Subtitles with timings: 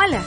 [0.00, 0.24] Hola,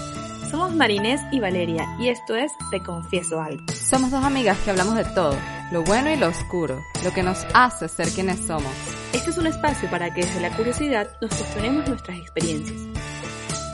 [0.49, 3.63] somos Marinés y Valeria y esto es Te Confieso Algo.
[3.73, 5.37] Somos dos amigas que hablamos de todo,
[5.71, 8.73] lo bueno y lo oscuro, lo que nos hace ser quienes somos.
[9.13, 12.81] Este es un espacio para que desde la curiosidad nos cuestionemos nuestras experiencias.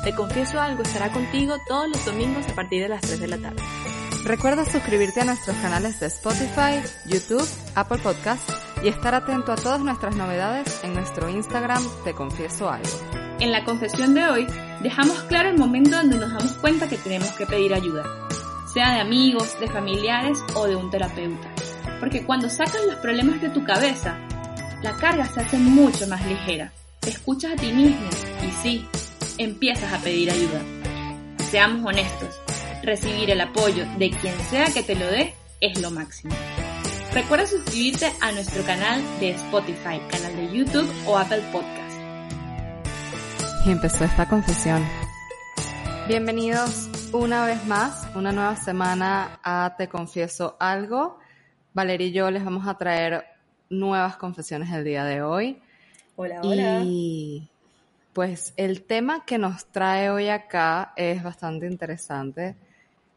[0.03, 3.37] Te Confieso Algo estará contigo todos los domingos a partir de las 3 de la
[3.39, 3.63] tarde.
[4.23, 8.53] Recuerda suscribirte a nuestros canales de Spotify, YouTube, Apple Podcasts
[8.83, 13.26] y estar atento a todas nuestras novedades en nuestro Instagram Te Confieso Algo.
[13.39, 14.47] En la confesión de hoy,
[14.81, 18.03] dejamos claro el momento donde nos damos cuenta que tenemos que pedir ayuda,
[18.73, 21.47] sea de amigos, de familiares o de un terapeuta.
[21.99, 24.17] Porque cuando sacas los problemas de tu cabeza,
[24.81, 26.71] la carga se hace mucho más ligera.
[26.99, 28.09] Te escuchas a ti mismo
[28.41, 28.87] y sí,
[29.37, 30.61] empiezas a pedir ayuda.
[31.51, 32.39] Seamos honestos,
[32.81, 36.35] recibir el apoyo de quien sea que te lo dé es lo máximo.
[37.13, 41.86] Recuerda suscribirte a nuestro canal de Spotify, canal de YouTube o Apple Podcast.
[43.67, 44.81] Y empezó esta confesión.
[46.07, 51.19] Bienvenidos una vez más, una nueva semana a Te Confieso Algo.
[51.73, 53.25] Valeria y yo les vamos a traer
[53.69, 55.61] nuevas confesiones el día de hoy.
[56.15, 56.81] Hola, hola.
[56.85, 57.49] Y
[58.13, 62.55] pues el tema que nos trae hoy acá es bastante interesante.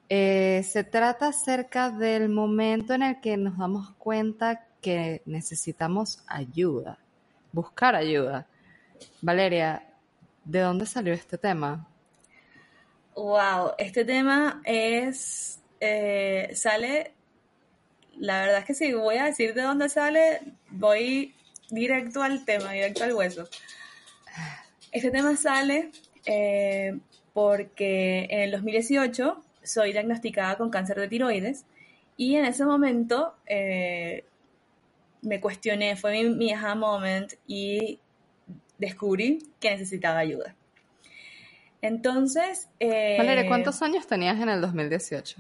[0.09, 6.99] Eh, se trata acerca del momento en el que nos damos cuenta que necesitamos ayuda,
[7.53, 8.49] buscar ayuda.
[9.23, 9.85] Valeria,
[10.45, 11.89] ¿de dónde salió este tema?
[13.15, 17.13] Wow, este tema es, eh, sale,
[18.17, 20.41] la verdad es que si voy a decir de dónde sale,
[20.71, 21.35] voy
[21.71, 23.49] directo al tema, directo al hueso.
[24.93, 25.91] Este tema sale
[26.27, 26.99] eh,
[27.33, 31.65] porque en el 2018 soy diagnosticada con cáncer de tiroides
[32.17, 34.25] y en ese momento eh,
[35.23, 38.01] me cuestioné, fue mi, mi aha moment y
[38.81, 40.55] descubrí que necesitaba ayuda.
[41.83, 42.69] Entonces...
[42.81, 45.37] Eh, Valeria, ¿cuántos años tenías en el 2018?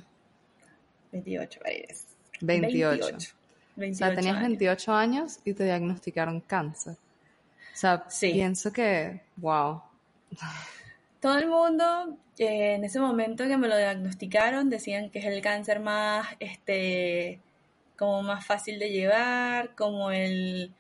[1.12, 1.94] 28, Valeria.
[2.40, 3.34] 28.
[3.76, 3.94] 28.
[3.94, 4.48] O sea, tenías años.
[4.48, 6.94] 28 años y te diagnosticaron cáncer.
[6.94, 8.32] O sea, Sí.
[8.32, 9.82] pienso que, wow.
[11.20, 15.42] Todo el mundo eh, en ese momento que me lo diagnosticaron decían que es el
[15.42, 17.38] cáncer más, este,
[17.96, 20.72] como más fácil de llevar, como el,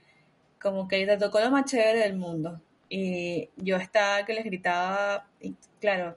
[0.60, 2.60] como que te tocó lo más chévere del mundo.
[2.88, 6.16] Y yo estaba que les gritaba, y claro,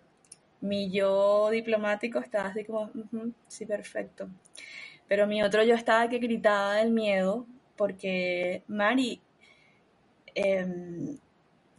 [0.61, 4.29] mi yo diplomático estaba así como, "Ujú, sí, perfecto.
[5.07, 7.45] Pero mi otro yo estaba que gritaba del miedo
[7.77, 9.21] porque, Mari,
[10.35, 11.17] em,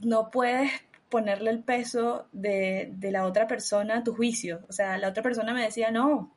[0.00, 0.70] no puedes
[1.08, 4.60] ponerle el peso de, de la otra persona a tu juicio.
[4.68, 6.32] O sea, la otra persona me decía, no,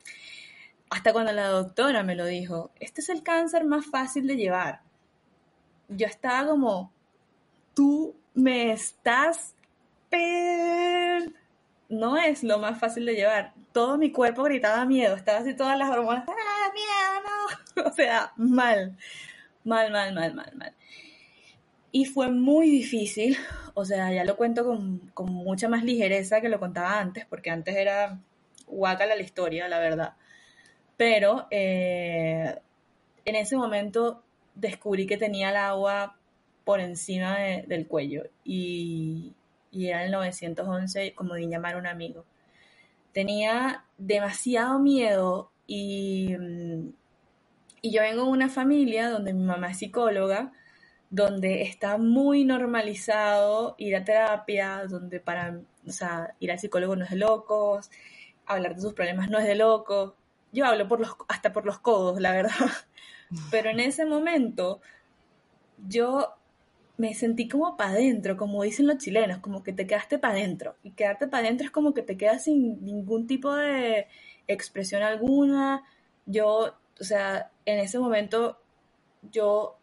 [0.90, 4.82] hasta cuando la doctora me lo dijo, este es el cáncer más fácil de llevar.
[5.88, 6.92] Yo estaba como,
[7.74, 9.56] tú me estás...
[11.90, 13.54] No es lo más fácil de llevar.
[13.72, 17.86] Todo mi cuerpo gritaba miedo, estaba así todas las hormonas, ¡ah, miedo, no!
[17.90, 18.98] O sea, mal,
[19.64, 20.74] mal, mal, mal, mal, mal.
[21.92, 23.38] Y fue muy difícil,
[23.74, 27.52] o sea, ya lo cuento con, con mucha más ligereza que lo contaba antes, porque
[27.52, 28.20] antes era
[28.68, 30.14] guácala la historia, la verdad.
[30.98, 32.60] Pero eh,
[33.26, 34.24] en ese momento
[34.60, 36.18] descubrí que tenía el agua
[36.66, 39.34] por encima de- del cuello y,
[39.72, 42.26] era el 911 como de llamar a un amigo.
[43.14, 46.90] Tenía demasiado miedo y, mm,
[47.82, 50.52] y yo vengo de una familia donde mi mamá es psicóloga,
[51.10, 55.60] donde está muy normalizado ir a terapia, donde para,
[56.40, 57.90] ir al psicólogo no es de locos,
[58.46, 60.14] hablar de sus problemas no es de locos.
[60.52, 62.52] Yo hablo por los, hasta por los codos, la verdad.
[63.50, 64.82] Pero en ese momento
[65.78, 66.34] yo
[66.98, 70.76] me sentí como para adentro, como dicen los chilenos, como que te quedaste para adentro.
[70.84, 74.08] Y quedarte para adentro es como que te quedas sin ningún tipo de
[74.48, 75.84] expresión alguna.
[76.26, 78.60] Yo, o sea, en ese momento
[79.32, 79.78] yo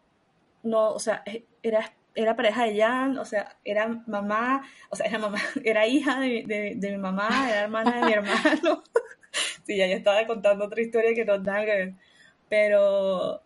[0.63, 5.07] no, o sea, e- era, era pareja de Jan, o sea, era mamá, o sea,
[5.07, 8.83] era mamá, era hija de, de, de mi mamá, era hermana de mi hermano.
[9.65, 11.93] Sí, ya yo estaba contando otra historia que no nada que ver.
[12.55, 13.41] Pero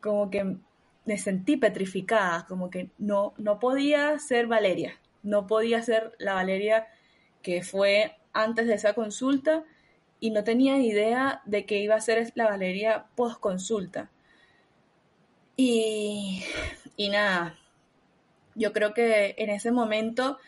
[0.00, 0.56] como que
[1.04, 6.86] me sentí petrificada, como que no, no podía ser Valeria, no podía ser la Valeria
[7.42, 9.64] que fue antes de esa consulta
[10.18, 14.10] y no tenía idea de que iba a ser la Valeria post consulta.
[15.54, 16.42] Y,
[16.96, 17.58] y nada,
[18.54, 20.38] yo creo que en ese momento,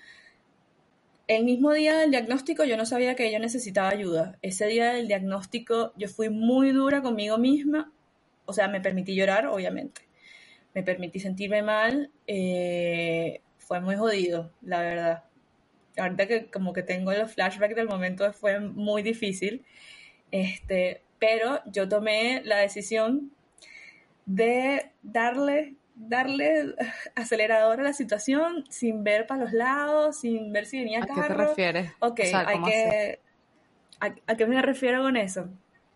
[1.36, 4.38] el mismo día del diagnóstico, yo no sabía que yo necesitaba ayuda.
[4.42, 7.92] Ese día del diagnóstico yo fui muy dura conmigo misma,
[8.46, 10.02] o sea, me permití llorar, obviamente.
[10.74, 15.24] Me permití sentirme mal, eh, fue muy jodido, la verdad
[15.96, 19.64] ahorita que como que tengo los flashbacks del momento fue muy difícil,
[20.30, 23.32] este, pero yo tomé la decisión
[24.26, 25.74] de darle,
[26.08, 26.74] darle
[27.14, 31.12] acelerador a la situación sin ver para los lados, sin ver si venía carro.
[31.12, 31.92] ¿A qué te refieres?
[32.00, 33.20] Ok, hay que...
[34.00, 35.48] ¿A, qué me refiero con eso?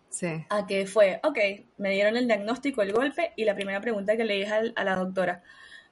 [0.09, 0.45] Sí.
[0.49, 1.39] A que fue, ok,
[1.77, 4.95] me dieron el diagnóstico, el golpe, y la primera pregunta que le dije a la
[4.95, 5.41] doctora,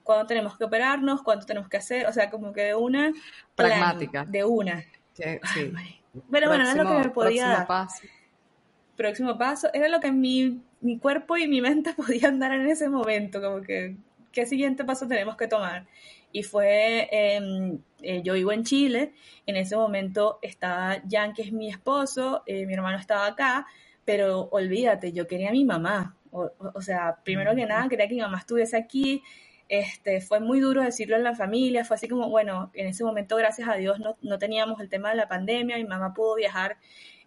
[0.04, 3.12] cuándo tenemos que operarnos, cuánto tenemos que hacer, o sea, como que de una...
[3.56, 4.26] Pragmática.
[4.26, 4.84] de una.
[5.16, 5.74] sí.
[6.32, 8.08] Pero bueno, era lo que me podía próximo Paso.
[8.96, 9.70] Próximo paso.
[9.74, 13.62] Era lo que mi, mi cuerpo y mi mente podían dar en ese momento, como
[13.62, 13.96] que,
[14.32, 15.88] ¿qué siguiente paso tenemos que tomar?
[16.32, 19.14] Y fue, eh, yo vivo en Chile,
[19.46, 23.68] en ese momento estaba Jan, que es mi esposo, eh, mi hermano estaba acá,
[24.04, 26.16] pero olvídate, yo quería a mi mamá.
[26.32, 29.22] O, o, sea, primero que nada, quería que mi mamá estuviese aquí,
[29.70, 33.36] este, fue muy duro decirlo en la familia, fue así como, bueno, en ese momento,
[33.36, 36.78] gracias a Dios, no, no teníamos el tema de la pandemia, mi mamá pudo viajar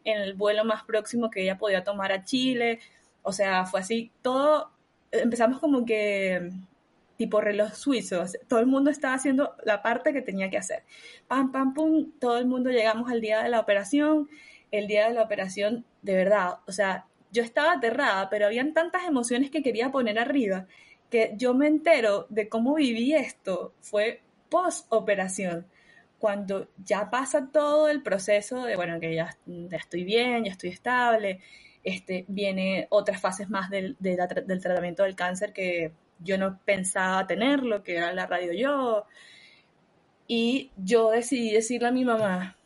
[0.05, 2.81] en el vuelo más próximo que ella podía tomar a Chile,
[3.27, 4.71] o sea, fue así, todo,
[5.11, 6.51] empezamos como que
[7.17, 10.85] tipo reloj suizo, todo el mundo estaba haciendo la parte que tenía que hacer.
[11.27, 14.29] Pam, pam, pum, todo el mundo llegamos al día de la operación,
[14.71, 19.05] el día de la operación, de verdad, o sea, yo estaba aterrada, pero habían tantas
[19.05, 20.67] emociones que quería poner arriba
[21.11, 25.67] que yo me entero de cómo viví esto fue post operación,
[26.19, 29.37] cuando ya pasa todo el proceso de, bueno, que ya,
[29.73, 31.41] estoy bien, ya estoy estable,
[31.87, 37.85] este, viene otras fases más del, del tratamiento del cáncer que yo no pensaba tenerlo,
[37.85, 39.05] que era la radio yo,
[40.27, 42.57] y yo decidí decirle a mi mamá,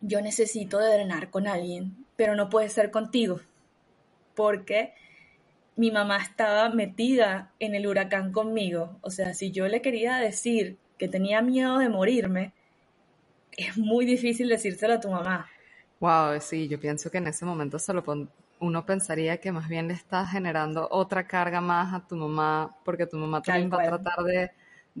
[0.00, 3.40] yo necesito drenar con alguien, pero no puede ser contigo,
[4.34, 4.94] porque
[5.76, 8.98] mi mamá estaba metida en el huracán conmigo.
[9.02, 12.52] O sea, si yo le quería decir que tenía miedo de morirme,
[13.56, 15.48] es muy difícil decírselo a tu mamá.
[16.04, 18.04] Wow, sí, yo pienso que en ese momento solo
[18.60, 23.06] uno pensaría que más bien le estás generando otra carga más a tu mamá, porque
[23.06, 24.50] tu mamá también va a tratar de,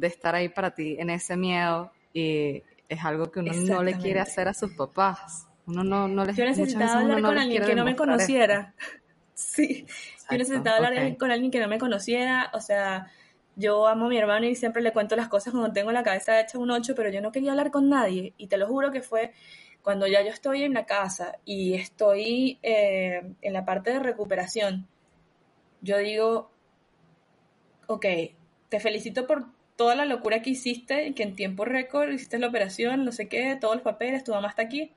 [0.00, 4.20] estar ahí para ti en ese miedo y es algo que uno no le quiere
[4.20, 5.46] hacer a sus papás.
[5.66, 8.74] Uno no, no les Yo necesitaba hablar con alguien que no me conociera.
[9.34, 9.84] Sí,
[10.30, 13.10] yo necesitaba hablar con alguien que no me conociera, o sea,
[13.56, 16.40] yo amo a mi hermano y siempre le cuento las cosas cuando tengo la cabeza
[16.40, 19.02] hecha un ocho, pero yo no quería hablar con nadie y te lo juro que
[19.02, 19.32] fue
[19.84, 24.88] cuando ya yo estoy en la casa y estoy eh, en la parte de recuperación,
[25.82, 26.50] yo digo,
[27.86, 28.06] ok,
[28.70, 29.44] te felicito por
[29.76, 33.56] toda la locura que hiciste, que en tiempo récord hiciste la operación, no sé qué,
[33.60, 34.90] todos los papeles, tu mamá está aquí,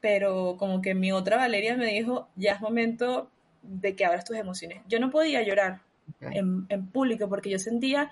[0.00, 3.30] pero como que mi otra Valeria me dijo, ya es momento
[3.62, 4.82] de que abras tus emociones.
[4.88, 5.82] Yo no podía llorar
[6.20, 8.10] en, público porque yo sentía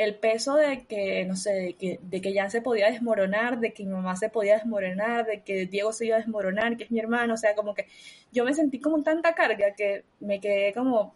[0.00, 3.74] el peso de que, no sé, de que, de que Jan se podía desmoronar, de
[3.74, 6.90] que mi mamá se podía desmoronar, de que Diego se iba a desmoronar, que es
[6.90, 7.86] mi hermano, o sea, como que
[8.32, 11.14] yo me sentí como tanta carga que me quedé como,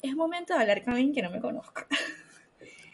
[0.00, 1.88] es momento de hablar con alguien que no me conozca.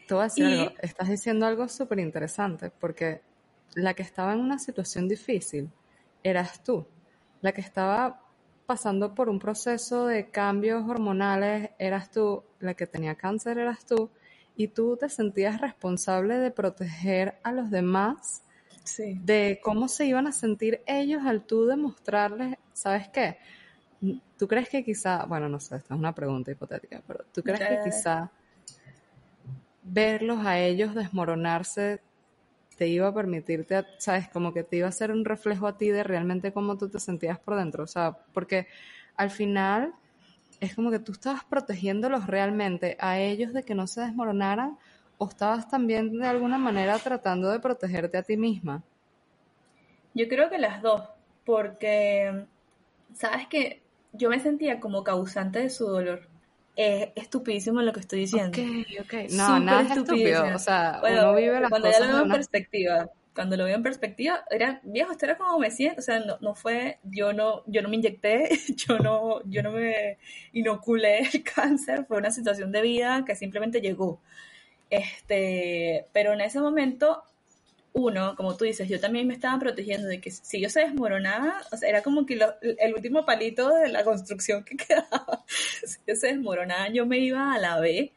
[0.09, 3.21] Tú vas a estás diciendo algo súper interesante, porque
[3.75, 5.69] la que estaba en una situación difícil
[6.23, 6.87] eras tú,
[7.43, 8.23] la que estaba
[8.65, 14.11] pasando por un proceso de cambios hormonales, eras tú, la que tenía cáncer eras tú,
[14.57, 18.43] y tú te sentías responsable de proteger a los demás,
[18.97, 23.39] de cómo se iban a sentir ellos al tú demostrarles, ¿sabes qué?
[24.39, 27.61] ¿Tú crees que quizá, bueno, no sé, esta es una pregunta hipotética, pero ¿tú crees
[27.61, 28.31] que quizá
[29.83, 32.01] verlos a ellos desmoronarse
[32.77, 35.89] te iba a permitirte, sabes, como que te iba a hacer un reflejo a ti
[35.89, 38.67] de realmente cómo tú te sentías por dentro, o sea, porque
[39.17, 39.95] al final
[40.61, 44.79] es como que tú estabas protegiéndolos realmente a ellos de que no se desmoronaran
[45.19, 48.83] o estabas también de alguna manera tratando de protegerte a ti misma.
[50.15, 51.03] Yo creo que las dos,
[51.45, 52.47] porque
[53.15, 53.83] sabes que
[54.13, 56.29] yo me sentía como causante de su dolor
[56.75, 58.59] es estupidísimo lo que estoy diciendo.
[58.59, 59.31] Ok, ok.
[59.33, 60.55] No, nada es estúpido.
[60.55, 63.11] O sea, uno vive las cuando cosas ya lo veo en perspectiva.
[63.37, 66.39] Cuando lo veo en perspectiva, era, viejo, esto era como me siento, o sea, no,
[66.41, 70.19] no fue, yo no, yo no me inyecté, yo no, yo no me
[70.53, 74.21] inoculé el cáncer, fue una situación de vida que simplemente llegó.
[74.91, 77.23] Este, pero en ese momento,
[77.93, 81.61] uno, como tú dices, yo también me estaba protegiendo de que si yo se desmoronaba,
[81.73, 82.39] o sea, era como que
[82.79, 87.55] el último palito de la construcción que quedaba, si yo se desmoronaba, yo me iba
[87.55, 88.13] a la B.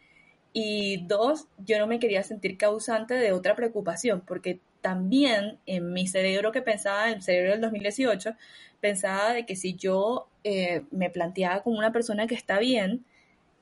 [0.52, 6.08] Y dos, yo no me quería sentir causante de otra preocupación, porque también en mi
[6.08, 8.36] cerebro que pensaba, en el cerebro del 2018,
[8.80, 13.06] pensaba de que si yo eh, me planteaba como una persona que está bien,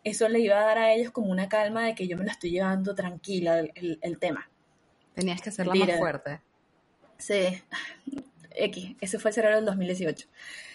[0.03, 2.31] eso le iba a dar a ellos como una calma de que yo me la
[2.31, 4.49] estoy llevando tranquila el, tema.
[5.13, 6.41] Tenías que hacerla más fuerte.
[7.17, 7.61] Sí,
[8.51, 10.27] X, ese fue el cerebro del 2018.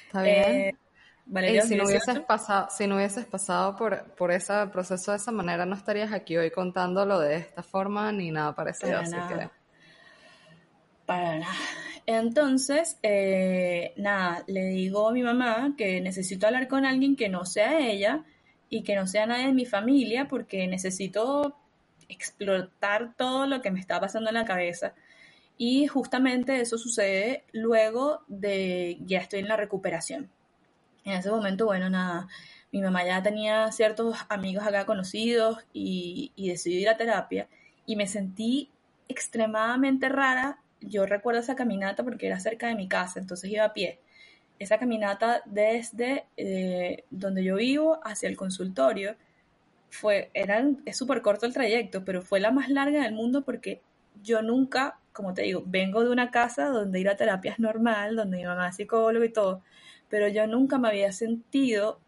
[0.06, 0.44] Está bien.
[0.44, 5.30] Eh, si, no hubieses pasado, si no hubieses pasado por, por ese proceso de esa
[5.30, 8.98] manera, no estarías aquí hoy contándolo de esta forma ni nada parecido.
[8.98, 9.48] Así que
[12.06, 17.44] Entonces, eh, nada, le digo a mi mamá que necesito hablar con alguien que no
[17.46, 18.24] sea ella
[18.68, 21.56] y que no sea nadie de mi familia porque necesito
[22.08, 24.94] explotar todo lo que me está pasando en la cabeza.
[25.58, 30.30] Y justamente eso sucede luego de ya estoy en la recuperación.
[31.04, 32.28] En ese momento, bueno, nada,
[32.72, 37.48] mi mamá ya tenía ciertos amigos acá conocidos y, y decidí ir a terapia
[37.86, 38.70] y me sentí
[39.08, 43.72] extremadamente rara yo recuerdo esa caminata porque era cerca de mi casa, entonces iba a
[43.72, 44.00] pie.
[44.58, 49.16] Esa caminata desde eh, donde yo vivo hacia el consultorio
[49.90, 53.82] fue, eran, es súper corto el trayecto, pero fue la más larga del mundo porque
[54.22, 58.16] yo nunca, como te digo, vengo de una casa donde ir a terapia es normal,
[58.16, 59.62] donde mamá es psicólogo y todo,
[60.08, 62.00] pero yo nunca me había sentido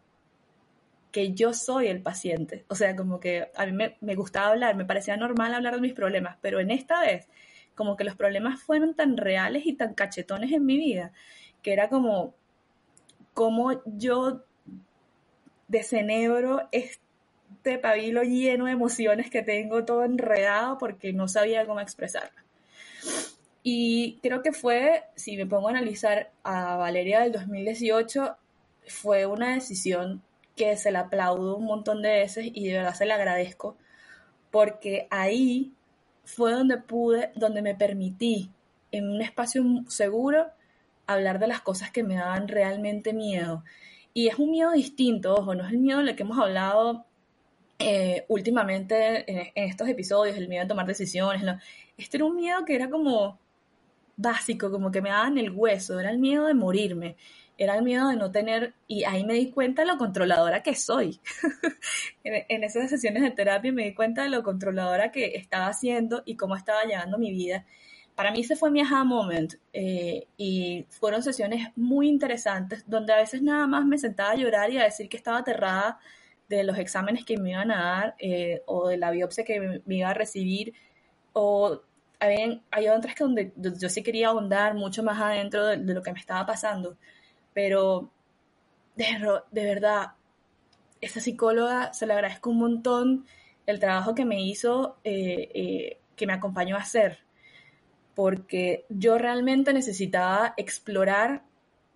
[1.11, 2.65] que yo soy el paciente.
[2.67, 5.81] O sea, como que a mí me, me gustaba hablar, me parecía normal hablar de
[5.81, 7.27] mis problemas, pero en esta vez
[7.75, 11.11] como que los problemas fueron tan reales y tan cachetones en mi vida,
[11.61, 12.33] que era como,
[13.33, 14.43] como yo
[15.67, 22.41] desenebro este pabilo lleno de emociones que tengo todo enredado porque no sabía cómo expresarlo.
[23.63, 28.37] Y creo que fue, si me pongo a analizar a Valeria del 2018,
[28.87, 30.21] fue una decisión
[30.55, 33.75] que se la aplaudo un montón de veces y de verdad se la agradezco,
[34.51, 35.73] porque ahí
[36.25, 38.51] fue donde pude, donde me permití
[38.91, 40.47] en un espacio seguro
[41.07, 43.63] hablar de las cosas que me daban realmente miedo.
[44.13, 47.05] Y es un miedo distinto, ojo, no es el miedo del que hemos hablado
[47.79, 51.43] eh, últimamente en, estos episodios, el miedo de tomar decisiones.
[51.43, 51.59] ¿no?
[51.97, 53.39] Este era un miedo que era como
[54.17, 57.17] básico, como que me daban el hueso, era el miedo de morirme
[57.57, 60.75] era el miedo de no tener, y ahí me di cuenta de lo controladora que
[60.75, 61.19] soy.
[62.23, 66.35] en, esas sesiones de terapia me di cuenta de lo controladora que estaba haciendo y
[66.35, 67.65] cómo estaba llevando mi vida.
[68.15, 73.17] Para mí ese fue mi aha moment eh, y fueron sesiones muy interesantes donde a
[73.17, 75.99] veces nada más me sentaba a llorar y a decir que estaba aterrada
[76.47, 79.95] de los exámenes que me iban a dar eh, o de la biopsia que me,
[79.95, 80.73] iba a recibir
[81.33, 81.81] o
[82.19, 86.19] hay, otras que donde yo sí quería ahondar mucho más adentro de lo que me
[86.19, 86.97] estaba pasando
[87.55, 88.11] pero
[88.95, 90.11] de, verdad,
[90.99, 93.25] esa psicóloga se le agradezco un montón
[93.65, 97.19] el trabajo que me hizo, eh, eh, que me acompañó a hacer,
[98.13, 101.43] porque yo realmente necesitaba explorar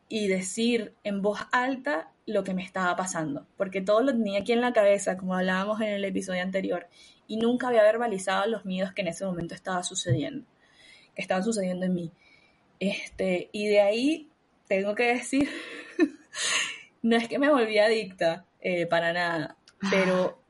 [0.08, 4.54] y decir en voz alta lo que me estaba pasando, porque todo lo tenía aquí
[4.54, 6.88] en la cabeza, como hablábamos en el episodio anterior,
[7.28, 10.48] y nunca había verbalizado los miedos que en ese momento estaba sucediendo,
[11.16, 12.12] que estaban sucediendo en mí.
[12.80, 14.30] Este, y de ahí
[14.70, 15.50] tengo que decir,
[17.02, 19.58] no es que me volví adicta, eh, para nada,
[19.90, 20.42] pero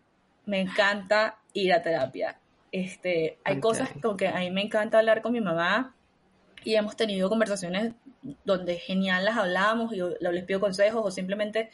[0.45, 2.37] me encanta ir a terapia.
[2.71, 5.95] Este, hay cosas como que a mí me encanta hablar con mi mamá
[6.63, 7.93] y hemos tenido conversaciones
[8.43, 11.69] donde genial las hablamos y les pido consejos o simplemente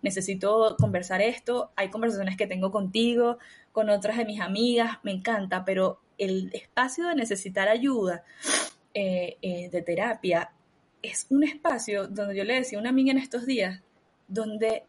[0.00, 1.72] necesito conversar esto.
[1.74, 3.38] Hay conversaciones que tengo contigo,
[3.72, 8.22] con otras de mis amigas, me encanta, pero el espacio de necesitar ayuda
[8.94, 10.52] eh, eh, de terapia
[11.02, 13.82] es un espacio donde yo le decía a una amiga en estos días,
[14.26, 14.84] donde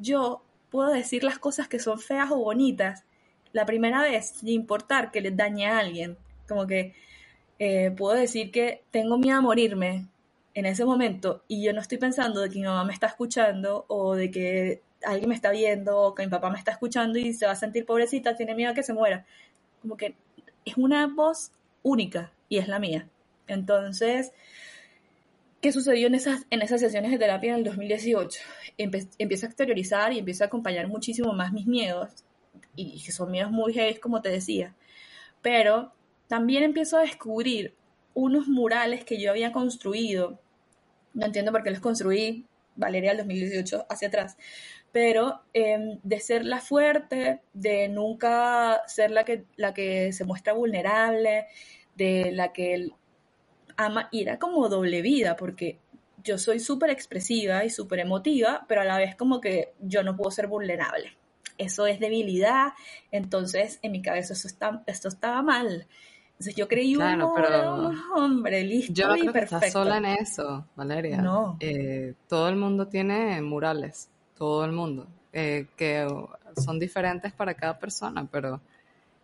[0.00, 3.04] yo puedo decir las cosas que son feas o bonitas
[3.52, 6.16] la primera vez, sin importar que les dañe a alguien.
[6.48, 6.94] Como que
[7.58, 10.08] eh, puedo decir que tengo miedo a morirme
[10.54, 13.84] en ese momento y yo no estoy pensando de que mi mamá me está escuchando
[13.88, 17.32] o de que alguien me está viendo o que mi papá me está escuchando y
[17.32, 19.26] se va a sentir pobrecita, tiene miedo a que se muera.
[19.80, 20.14] Como que
[20.64, 23.08] es una voz única y es la mía.
[23.46, 24.32] Entonces,
[25.62, 28.40] ¿Qué sucedió en esas, en esas sesiones de terapia en el 2018?
[28.76, 32.10] empiezo a exteriorizar y empiezo a acompañar muchísimo más mis miedos,
[32.74, 34.74] y que son miedos muy heavy, como te decía,
[35.40, 35.92] pero
[36.26, 37.76] también empiezo a descubrir
[38.12, 40.40] unos murales que yo había construido.
[41.14, 44.36] No entiendo por qué los construí, Valeria, el 2018, hacia atrás.
[44.90, 50.54] Pero em, de ser la fuerte, de nunca ser la que, la que se muestra
[50.54, 51.46] vulnerable,
[51.94, 52.90] de la que
[53.76, 55.78] ama, y era como doble vida, porque
[56.22, 60.16] yo soy súper expresiva y súper emotiva, pero a la vez como que yo no
[60.16, 61.16] puedo ser vulnerable.
[61.58, 62.72] Eso es debilidad,
[63.10, 65.86] entonces en mi cabeza eso está, esto estaba mal.
[66.32, 67.22] Entonces yo creí un,
[68.16, 69.60] hombre listo yo no y creo perfecto.
[69.60, 71.20] Que estás sola en eso, Valeria.
[71.20, 71.56] No.
[71.60, 76.06] Eh, todo el mundo tiene murales, todo el mundo, eh, que
[76.56, 78.60] son diferentes para cada persona, pero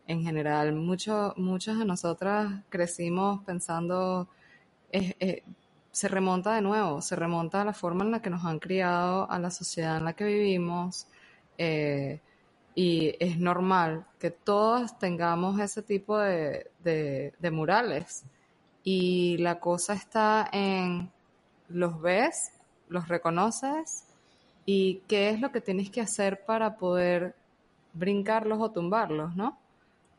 [0.07, 4.29] en general mucho, muchas de nosotras crecimos pensando,
[4.93, 5.43] eh,
[5.91, 9.29] se remonta de nuevo, se remonta a la forma en la que nos han criado,
[9.31, 11.09] a la sociedad en la que vivimos.
[11.59, 12.21] Eh,
[12.77, 18.23] y es normal que todos tengamos ese tipo de, de, murales.
[18.85, 21.11] Y la cosa está en,
[21.69, 22.53] los ves,
[22.89, 24.05] los reconoces
[24.65, 27.35] y qué es lo que tienes que hacer para poder
[27.93, 29.59] brincarlos o tumbarlos, ¿no?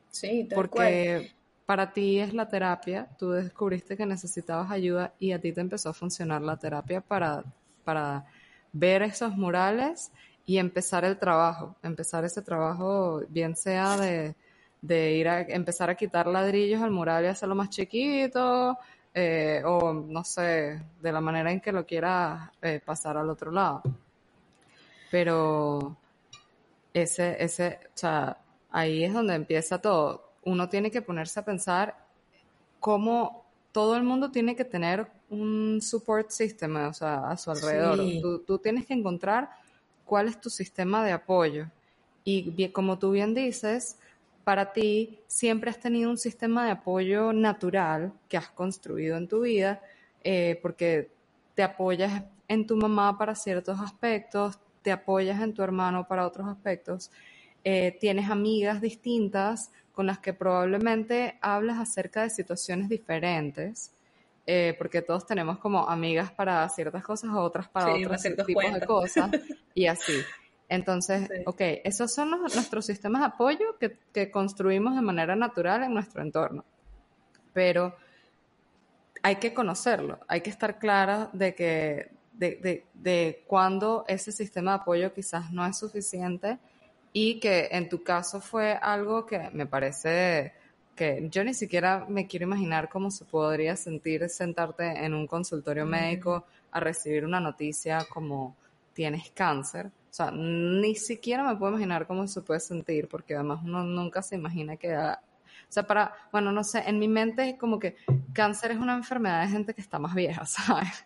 [0.10, 1.32] Sí, tal Porque
[1.70, 5.90] para ti es la terapia, tú descubriste que necesitabas ayuda y a ti te empezó
[5.90, 7.44] a funcionar la terapia para,
[7.84, 8.26] para
[8.74, 10.12] ver esos murales
[10.48, 16.26] y empezar el trabajo, empezar ese trabajo, bien sea de, ir a empezar a quitar
[16.26, 18.76] ladrillos al mural y hacerlo más chiquito,
[19.14, 23.52] eh, o no sé, de la manera en que lo quieras eh, pasar al otro
[23.52, 23.84] lado.
[25.12, 25.96] Pero
[26.96, 28.38] ese, ese, o sea,
[28.72, 31.96] ahí es donde empieza todo uno tiene que ponerse a pensar
[32.80, 38.00] cómo todo el mundo tiene que tener un support system, o sea, a su alrededor.
[38.46, 39.50] Tú, tienes que encontrar
[40.06, 41.68] cuál es tu sistema de apoyo.
[42.24, 43.98] Y como tú bien dices,
[44.44, 49.42] para ti siempre has tenido un sistema de apoyo natural que has construido en tu
[49.42, 49.82] vida,
[50.24, 51.12] eh, porque
[51.56, 56.48] te apoyas en tu mamá para ciertos aspectos, te apoyas en tu hermano para otros
[56.48, 57.12] aspectos,
[57.64, 63.94] eh, tienes amigas distintas con las que probablemente hablas acerca de situaciones diferentes,
[64.46, 69.30] eh, porque todos tenemos como amigas para ciertas cosas, otras para otros tipos de cosas,
[69.76, 70.14] y así.
[70.70, 76.22] Entonces, ok, esos son nuestros sistemas de apoyo que, construimos de manera natural en nuestro
[76.22, 76.64] entorno.
[77.54, 77.96] Pero
[79.22, 84.72] hay que conocerlo, hay que estar clara de que de, de, de cuando ese sistema
[84.72, 86.58] de apoyo quizás no es suficiente
[87.14, 90.54] y que en tu caso fue algo que me parece
[90.96, 95.86] que yo ni siquiera me quiero imaginar cómo se podría sentir sentarte en un consultorio
[95.86, 98.56] médico a recibir una noticia como
[98.94, 99.88] tienes cáncer.
[99.88, 104.22] O sea, ni siquiera me puedo imaginar cómo se puede sentir, porque además uno nunca
[104.22, 104.94] se imagina que...
[104.98, 105.16] o
[105.70, 107.96] sea, para, bueno, no sé, en mi mente es como que
[108.34, 111.06] cáncer es una enfermedad de gente que está más vieja, ¿sabes?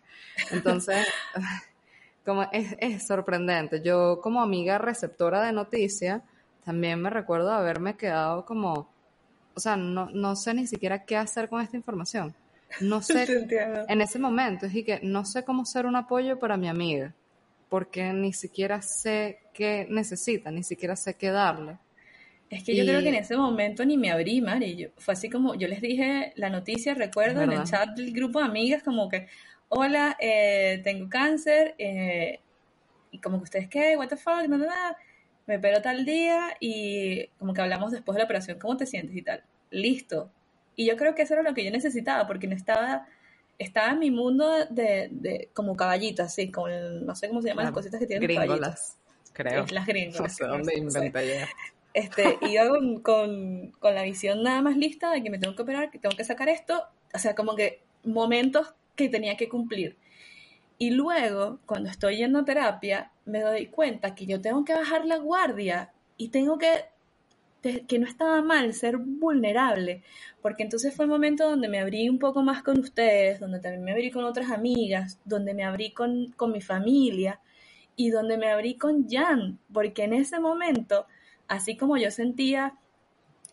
[0.49, 1.05] Entonces,
[2.25, 3.81] como es, sorprendente.
[3.81, 6.21] Yo como amiga receptora de noticias,
[6.63, 8.89] también me recuerdo haberme quedado como,
[9.53, 12.33] o sea, no, no sé ni siquiera qué hacer con esta información.
[12.81, 13.27] No sé,
[13.87, 17.13] en ese momento, es que no sé cómo ser un apoyo para mi amiga,
[17.69, 21.77] porque ni siquiera sé qué necesita, ni siquiera sé qué darle.
[22.53, 24.75] Es que yo creo que en ese momento ni me abrí, Mari.
[24.75, 28.39] Yo, fue así como, yo les dije la noticia, recuerdo, en el chat del grupo
[28.39, 29.27] de amigas, como que,
[29.73, 32.39] hola, eh, tengo cáncer, eh,
[33.11, 33.97] y como que ustedes, ¿qué?
[33.97, 34.47] ¿What the fuck?
[34.47, 34.73] No, no, no.
[35.45, 39.15] Me opero tal día y como que hablamos después de la operación, ¿cómo te sientes
[39.15, 39.43] y tal?
[39.71, 40.31] Listo.
[40.75, 43.07] Y yo creo que eso era lo que yo necesitaba, porque no estaba,
[43.59, 47.65] estaba en mi mundo de, de como caballitas, así, como no sé cómo se llaman
[47.65, 48.97] las cositas que tienen gringolas,
[49.33, 49.65] creo.
[49.69, 50.21] las gringolas.
[50.29, 51.45] No sé dónde inventé
[51.93, 55.61] Este, iba con, con, con la visión nada más lista de que me tengo que
[55.61, 59.97] operar, que tengo que sacar esto, o sea, como que momentos que tenía que cumplir.
[60.77, 65.05] Y luego, cuando estoy yendo a terapia, me doy cuenta que yo tengo que bajar
[65.05, 66.85] la guardia y tengo que,
[67.87, 70.03] que no estaba mal ser vulnerable,
[70.41, 73.83] porque entonces fue el momento donde me abrí un poco más con ustedes, donde también
[73.83, 77.39] me abrí con otras amigas, donde me abrí con, con mi familia
[77.95, 81.05] y donde me abrí con Jan, porque en ese momento,
[81.47, 82.75] así como yo sentía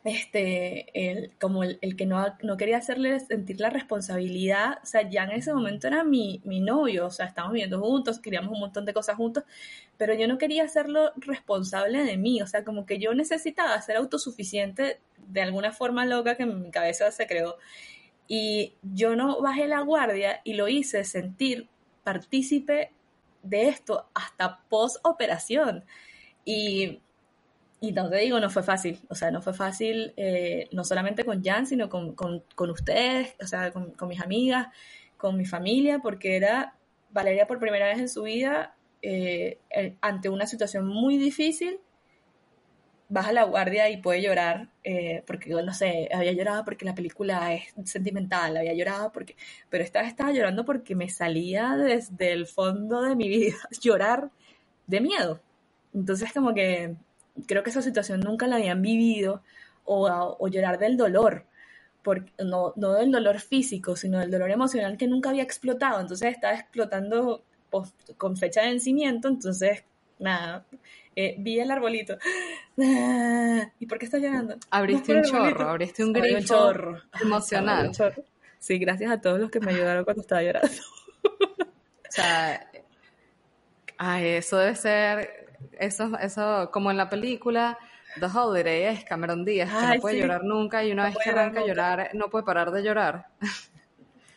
[0.05, 5.25] este, el, como el, que no, no, quería hacerle sentir la responsabilidad, o sea, ya
[5.25, 8.87] en ese momento era mi, mi novio, o sea, estábamos viviendo juntos, queríamos un montón
[8.87, 9.45] de cosas juntos,
[9.99, 13.97] pero yo no quería hacerlo responsable de mí, o sea, como que yo necesitaba ser
[13.97, 17.57] autosuficiente de alguna forma loca que en mi cabeza se creó.
[18.27, 21.69] Y yo no bajé la guardia y lo hice sentir
[22.05, 22.93] partícipe
[23.43, 25.85] de esto hasta post operación.
[26.45, 27.01] Y
[27.81, 31.25] y no te digo, no fue fácil, o sea, no fue fácil, eh, no solamente
[31.25, 34.69] con Jan, sino con, con, con ustedes, o sea, con, con, mis amigas,
[35.17, 36.77] con mi familia, porque era
[37.11, 39.59] Valeria por primera vez en su vida eh,
[40.01, 41.81] ante una situación muy difícil,
[43.09, 47.55] baja la guardia y puede llorar, eh, porque, no sé, había llorado porque la película
[47.55, 49.37] es sentimental, había llorado porque,
[49.69, 54.31] pero esta vez estaba llorando porque me salía desde el fondo de mi vida llorar
[54.87, 55.41] de miedo.
[55.95, 56.95] Entonces, como que
[57.47, 59.43] creo que esa situación nunca la habían vivido
[59.85, 61.47] o, o llorar del dolor,
[62.03, 66.01] porque, no, no del dolor físico, sino del dolor emocional que nunca había explotado.
[66.01, 67.45] Entonces estaba explotando
[68.17, 69.85] con fecha de vencimiento, entonces,
[70.19, 70.65] nada,
[71.17, 72.17] eh, vi el arbolito.
[72.77, 74.57] ¿Y por qué estás llorando?
[74.71, 77.03] Abriste un chorro, abriste un grifo un chorro.
[77.21, 77.89] emocional.
[77.89, 78.25] Un chorro.
[78.59, 80.69] Sí, gracias a todos los que me ayudaron cuando estaba llorando.
[81.23, 82.71] o sea,
[83.97, 85.40] ay, eso debe ser,
[85.79, 87.79] eso, eso, como en la película,
[88.19, 91.61] The Holiday es Cameron Díaz, que no puede llorar nunca y una vez que arranca
[91.61, 93.27] a llorar, no puede parar de llorar.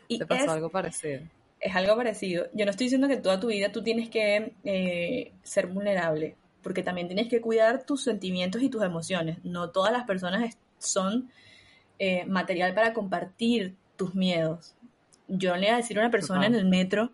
[0.09, 1.23] Y Te pasó algo parecido
[1.63, 2.47] es algo parecido.
[2.53, 6.83] Yo no estoy diciendo que toda tu vida tú tienes que eh, ser vulnerable, porque
[6.83, 9.37] también tienes que cuidar tus sentimientos y tus emociones.
[9.43, 11.29] No todas las personas son
[11.99, 14.75] eh, material para compartir tus miedos.
[15.29, 17.11] Yo no le iba a decir a una persona en el metro,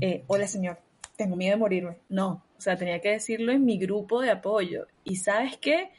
[0.00, 0.78] eh, hola señor,
[1.16, 1.96] tengo miedo de morirme.
[2.08, 4.86] No, o sea, tenía que decirlo en mi grupo de apoyo.
[5.04, 5.90] Y sabes qué?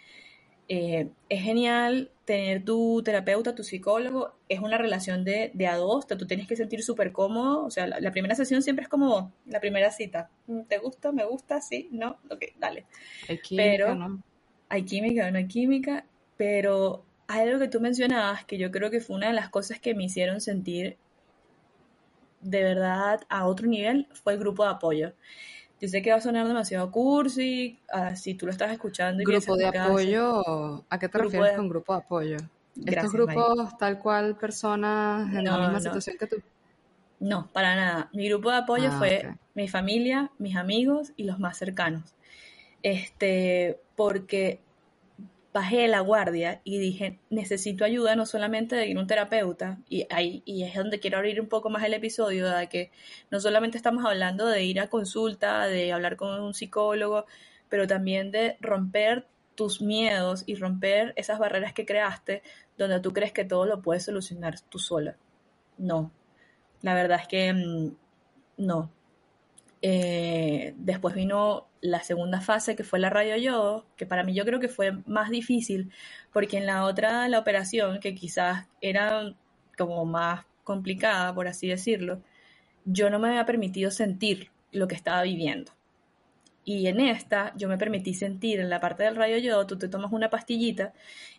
[0.67, 6.28] es genial tener tu terapeuta, tu psicólogo, es una relación de, de a dos, tú
[6.28, 9.91] tienes que sentir súper cómodo, o sea, la, primera sesión siempre es como la primera
[9.91, 11.13] cita, mm, ¿te gusta?
[11.13, 11.62] ¿Me gusta?
[11.62, 11.88] ¿Sí?
[11.91, 12.17] ¿No?
[12.30, 12.86] Ok, dale.
[13.30, 14.24] Hay química, pero, ¿no?
[14.67, 19.00] Hay química, no hay química, pero hay algo que tú mencionabas que yo creo que
[19.00, 20.98] fue una de las cosas que me hicieron sentir
[22.41, 25.13] de verdad a otro nivel, fue el grupo de apoyo.
[25.80, 29.22] Yo sé que va a sonar demasiado cursi, uh, si tú lo estás escuchando.
[29.22, 30.84] Y ¿Grupo de apoyo?
[30.90, 32.38] ¿A qué te refieres con grupo de apoyo?
[32.86, 36.38] ¿Estos grupos tal cual personas en la misma situación que tú?
[37.20, 38.10] No, para nada.
[38.13, 42.16] Mi grupo de apoyo ah, fue mi familia, mis amigos y los más cercanos.
[42.84, 44.62] Este, porque
[45.58, 50.06] bajé la guardia y dije, necesito ayuda no solamente de ir a un terapeuta, y
[50.12, 52.91] ahí y es donde quiero abrir un poco más el episodio, de que
[53.32, 57.26] no solamente estamos hablando de ir a consulta, de hablar con un psicólogo,
[57.70, 62.43] pero también de romper tus miedos y romper esas barreras que creaste
[62.78, 65.17] donde tú crees que todo lo puedes solucionar tú sola.
[65.80, 66.12] No,
[66.82, 67.96] la verdad es que mm,
[68.58, 68.91] no.
[69.82, 74.46] Eh, después vino la segunda fase, que fue la radio yodo, que para mí yo
[74.46, 75.92] creo que fue más difícil,
[76.34, 79.36] porque en la otra, la operación, que quizás era
[79.78, 82.22] como más complicada, por así decirlo,
[82.86, 85.72] yo no me había permitido sentir lo que estaba viviendo.
[86.66, 89.88] Y en esta, yo me permití sentir en la parte del radio yodo, tú te
[89.88, 90.94] tomas una pastillita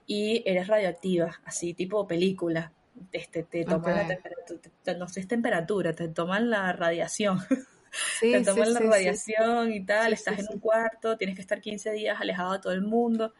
[0.07, 2.73] y eres radioactiva, así tipo película.
[3.13, 4.61] Este, te toman la temperatura,
[4.99, 7.41] no sé, es temperatura, te toman la radiación.
[8.21, 12.21] te toman la radiación y tal, estás en un cuarto, tienes que estar 15 días
[12.21, 13.33] alejado de todo el mundo.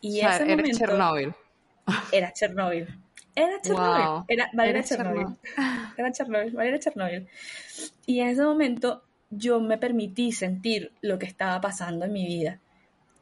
[0.00, 1.34] Y o ese momento, Chernóbil.
[2.12, 2.88] Era Chernóbil.
[3.34, 4.24] Era Chernóbil.
[4.28, 5.26] Era Valeria Chernóbil.
[5.96, 7.28] Era Chernóbil, Valeria Chernóbil.
[8.06, 12.60] Y en ese momento yo me permití sentir lo que estaba pasando en mi vida.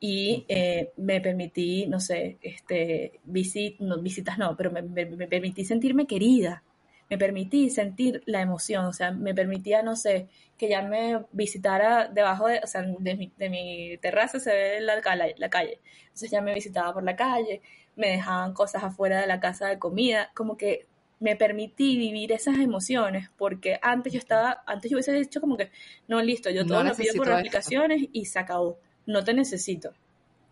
[0.00, 4.82] Y eh, me permití, no sé, este, visit, no, visitas no, pero me
[5.28, 6.64] permití sentirme querida
[7.12, 12.09] me permití sentir la emoción, o sea, me permitía, no sé, que ya me visitara
[12.09, 14.94] debajo de, o sea, de mi, de mi terraza se ve la,
[15.37, 17.61] la, calle, entonces ya me visitaba por la calle,
[17.96, 20.87] me dejaban cosas afuera de la casa de comida, como que
[21.20, 25.70] me permití vivir esas emociones, porque antes yo estaba, antes yo hubiese dicho como que,
[26.09, 29.92] no, listo, yo todo lo pido por aplicaciones y se acabó, no te necesito.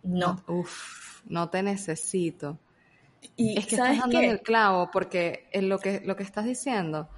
[0.03, 0.43] No.
[0.47, 2.59] no uf, no te necesito.
[3.37, 6.45] Y, es que estás dando en el clavo, porque en lo que, lo que estás
[6.45, 7.09] diciendo,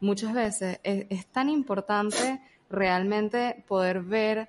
[0.00, 4.48] muchas veces es, tan importante realmente poder ver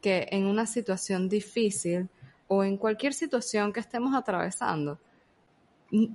[0.00, 2.08] que en una situación difícil
[2.48, 4.98] o en cualquier situación que estemos atravesando,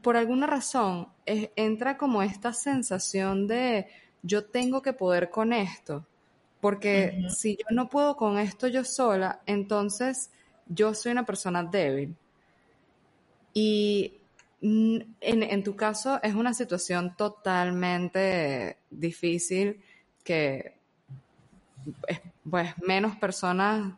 [0.02, 3.88] por alguna razón entra como esta sensación de
[4.22, 6.06] yo tengo que poder con esto,
[6.60, 10.32] porque si yo no puedo con esto yo sola, entonces
[10.68, 12.16] yo soy una persona débil.
[13.54, 14.19] Y
[14.62, 19.82] en, tu caso es una situación totalmente difícil
[20.24, 20.78] que
[22.50, 23.94] pues menos personas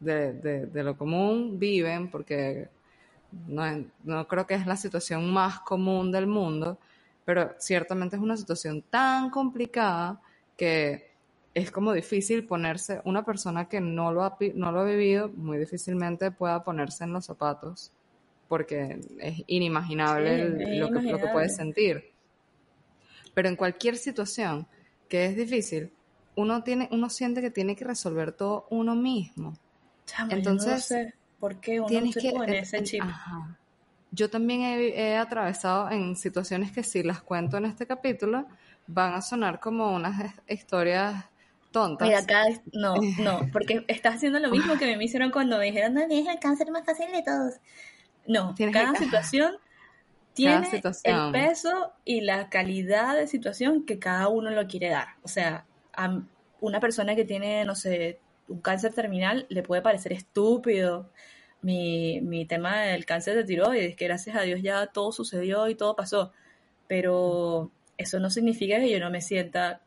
[0.00, 2.68] de, lo común viven porque
[3.46, 3.64] no,
[4.04, 6.78] no, creo que es la situación más común del mundo,
[7.24, 10.20] pero ciertamente es una situación tan complicada
[10.56, 11.12] que
[11.54, 15.58] es como difícil ponerse, una persona que no lo ha, no lo ha vivido, muy
[15.58, 17.92] difícilmente pueda ponerse en los zapatos,
[18.52, 22.12] porque es inimaginable lo, Que, lo que puedes sentir.
[23.32, 24.66] Pero en cualquier situación
[25.08, 25.90] que es difícil,
[26.36, 29.54] uno, tiene, uno siente que tiene que resolver todo uno mismo.
[30.28, 33.02] Entonces, yo no sé por qué uno tienes que, pone ese chip.
[34.10, 38.46] Yo también he, atravesado en situaciones que si las cuento en este capítulo,
[38.86, 41.24] van a sonar como unas historias
[41.70, 42.06] tontas.
[42.06, 45.94] Mira, acá no, no, porque estás haciendo lo mismo que me hicieron cuando me dijeron,
[45.94, 47.54] no, es el cáncer más fácil de todos.
[48.26, 49.56] No, cada situación
[50.34, 55.08] tiene el peso y la calidad de situación que cada uno lo quiere dar.
[55.22, 56.20] O sea, a
[56.60, 61.10] una persona que tiene, no sé, un cáncer terminal le puede parecer estúpido
[61.60, 65.74] mi, mi tema del cáncer de tiroides, que gracias a Dios ya todo sucedió y
[65.74, 66.32] todo pasó.
[66.88, 69.80] Pero eso no significa que yo no me sienta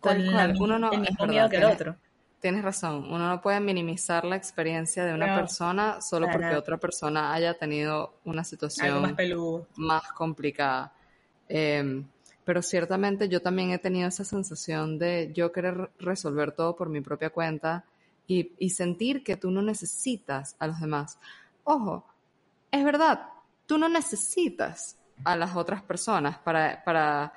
[0.00, 1.96] con el mismo miedo que el otro.
[2.40, 7.34] Tienes razón, uno no puede minimizar la experiencia de una persona solo porque otra persona
[7.34, 9.14] haya tenido una situación más,
[9.76, 10.92] más, complicada.
[11.48, 12.06] Em,
[12.44, 17.02] pero ciertamente yo también he tenido esa sensación de yo querer resolver todo por mi
[17.02, 17.84] propia cuenta
[18.26, 21.18] y, y sentir que tú no necesitas a los demás.
[21.64, 22.06] Ojo,
[22.70, 23.28] es verdad,
[23.66, 27.32] tú no necesitas a las otras personas para, para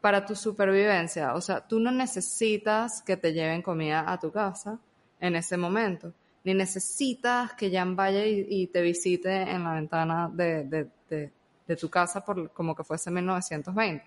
[0.00, 1.34] para tu supervivencia.
[1.34, 4.78] O sea, tú no necesitas que te lleven comida a tu casa
[5.20, 6.12] en ese momento,
[6.44, 10.88] ni necesitas que Jan vaya y, te visite en la ventana de,
[11.78, 14.04] tu casa por, como que fuese 1920.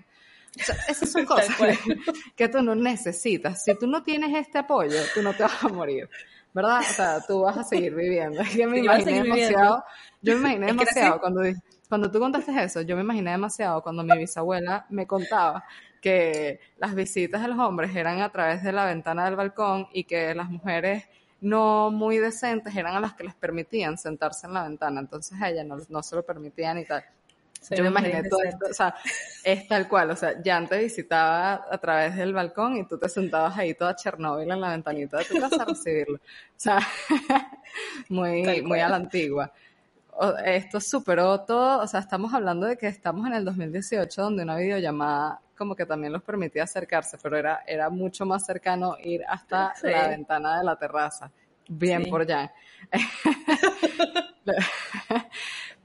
[0.60, 1.56] O sea, esas son cosas
[2.36, 3.64] que, tú no necesitas.
[3.64, 6.10] Si tú no tienes este apoyo, tú no te vas a morir.
[6.54, 6.82] ¿Verdad?
[6.82, 8.44] O sea, tú vas a seguir viviendo.
[8.44, 9.86] Yo me imaginé demasiado,
[10.22, 11.42] yo me imaginé demasiado cuando
[11.92, 15.66] cuando tú contaste eso, yo me imaginé demasiado cuando mi bisabuela me contaba
[16.00, 20.06] que las visitas de los hombres eran a través de la ventana del balcón y
[20.06, 21.04] que las mujeres
[21.42, 25.50] no muy decentes eran a las que les permitían sentarse en la ventana, entonces a
[25.50, 27.04] ella no, se lo permitían y tal.
[27.72, 28.96] yo me imaginé todo esto, o sea,
[29.44, 33.10] es tal cual, o sea, Jan te visitaba a través del balcón y tú te
[33.10, 36.16] sentabas ahí toda Chernóbil en la ventanita de tu casa a recibirlo.
[36.16, 36.20] O
[36.56, 36.80] sea,
[38.08, 39.52] muy, muy a la antigua
[40.46, 44.58] esto superó todo, o sea, estamos hablando de que estamos en el 2018 donde una
[44.58, 49.74] videollamada como que también los permitía acercarse, pero era, era mucho más cercano ir hasta
[49.84, 51.32] la ventana de la terraza.
[51.68, 52.52] Bien por ya.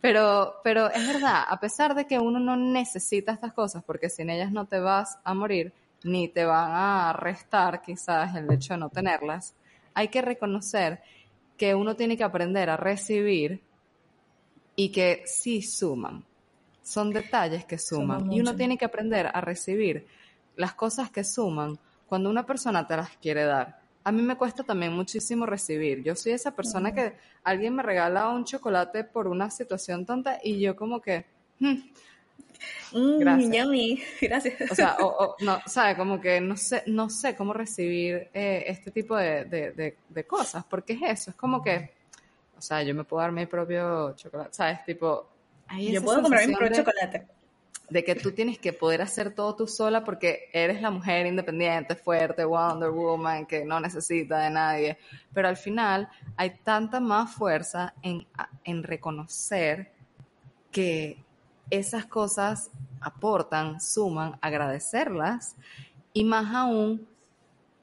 [0.00, 4.30] pero, pero es verdad, a pesar de que uno no necesita estas cosas, porque sin
[4.30, 8.80] ellas no te vas a morir, ni te van a restar quizás el hecho de
[8.80, 9.54] no tenerlas,
[9.92, 11.00] hay que reconocer
[11.56, 13.62] que uno tiene que aprender a recibir
[14.76, 16.24] y que sí suman.
[16.82, 18.30] Son detalles que suman.
[18.30, 20.06] y uno tiene que aprender a recibir
[20.54, 23.80] las cosas que suman cuando una persona te las quiere dar.
[24.04, 26.04] A mí me cuesta también muchísimo recibir.
[26.04, 30.60] Yo soy esa persona que alguien me regala un chocolate por una situación tonta y
[30.60, 31.24] yo como que...
[31.58, 31.80] Hmm,
[32.92, 33.68] mm, gracias.
[34.20, 34.70] gracias.
[34.70, 38.92] O sea, o, no, sabe, como que no sé, no sé cómo recibir eh, este
[38.92, 41.95] tipo de, de, de, cosas, porque es eso, es como que
[42.56, 44.84] o sea, yo me puedo dar mi propio chocolate, ¿sabes?
[44.84, 45.28] Tipo,
[45.78, 47.26] yo puedo comprar mi propio chocolate.
[47.88, 51.94] De que tú tienes que poder hacer todo tú sola porque eres la mujer independiente,
[51.94, 54.98] fuerte, Wonder Woman, que no necesita de nadie.
[55.32, 58.26] Pero al final hay tanta más fuerza en,
[58.64, 59.92] en reconocer
[60.72, 61.24] que
[61.70, 65.54] esas cosas aportan, suman, agradecerlas
[66.12, 67.06] y más aún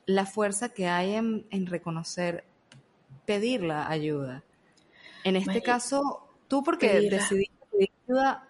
[0.06, 2.44] la fuerza que hay en, en reconocer,
[3.26, 4.44] pedir la ayuda.
[5.24, 8.48] En este caso, tú porque decidí pedir ayuda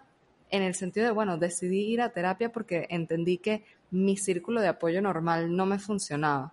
[0.50, 4.68] en el sentido de, bueno, decidí ir a terapia porque entendí que mi círculo de
[4.68, 6.52] apoyo normal no me funcionaba.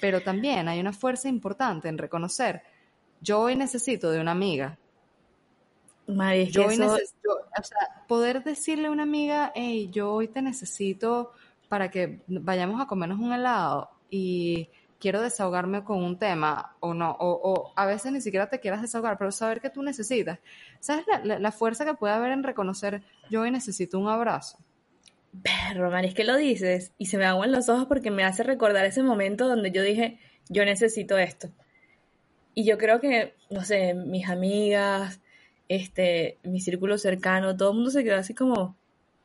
[0.00, 2.62] Pero también hay una fuerza importante en reconocer,
[3.20, 4.78] yo hoy necesito de una amiga.
[6.06, 11.32] yo hoy necesito, o sea, poder decirle a una amiga, hey, yo hoy te necesito
[11.68, 14.68] para que vayamos a comernos un helado y
[15.02, 19.18] quiero desahogarme con un tema o no, o, a veces ni siquiera te quieras desahogar,
[19.18, 20.38] pero saber que tú necesitas.
[20.78, 24.58] ¿Sabes la, fuerza que puede haber en reconocer yo necesito un abrazo?
[25.42, 28.44] Perro, man, es que lo dices y se me aguan los ojos porque me hace
[28.44, 31.48] recordar ese momento donde yo dije, yo necesito esto.
[32.54, 35.20] Y yo creo que, no sé, mis amigas,
[35.66, 38.76] este, mi círculo cercano, todo el mundo se quedó así como,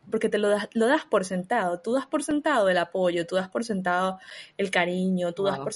[0.10, 3.36] porque te lo das, lo das por sentado, tú das por sentado el apoyo, tú
[3.36, 4.20] das por sentado
[4.58, 5.74] el cariño, tú das por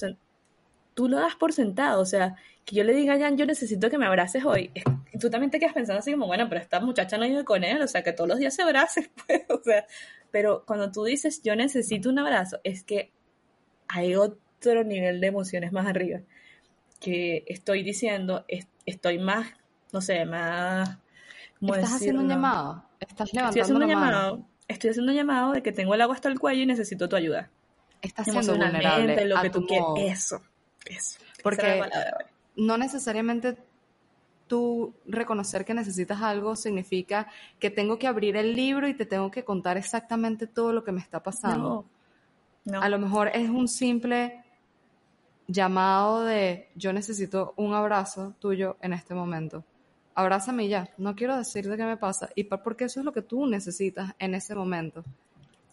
[0.93, 3.89] tú lo das por sentado, o sea, que yo le diga a Jan, yo necesito
[3.89, 4.71] que me abraces hoy,
[5.13, 7.63] y tú también te quedas pensando así como, bueno, pero esta muchacha no vive con
[7.63, 9.85] él, o sea, que todos los días se abrace, pues, o sea,
[10.31, 13.11] pero cuando tú dices, yo necesito un abrazo, es que
[13.87, 16.21] hay otro nivel de emociones más arriba.
[16.99, 18.45] Que estoy diciendo,
[18.85, 19.47] estoy más,
[19.91, 20.97] no sé, más...
[21.61, 22.85] ¿Estás haciendo un llamado?
[23.01, 26.15] ¿Estás levantando estoy haciendo un llamado, Estoy haciendo un llamado de que tengo el agua
[26.15, 27.49] hasta el cuello y necesito tu ayuda.
[28.01, 30.19] Estás siendo vulnerable lo que tú quieres.
[30.19, 30.41] Eso,
[30.85, 31.19] eso.
[31.43, 31.83] Porque
[32.55, 33.57] no necesariamente
[34.47, 37.27] tú reconocer que necesitas algo significa
[37.59, 40.91] que tengo que abrir el libro y te tengo que contar exactamente todo lo que
[40.91, 41.85] me está pasando.
[42.73, 44.43] A lo mejor es un simple
[45.47, 49.63] llamado de yo necesito un abrazo tuyo en este momento.
[50.13, 52.29] Abrázame ya, no quiero decirte qué me pasa.
[52.35, 55.03] Y porque eso es lo que tú necesitas en ese momento.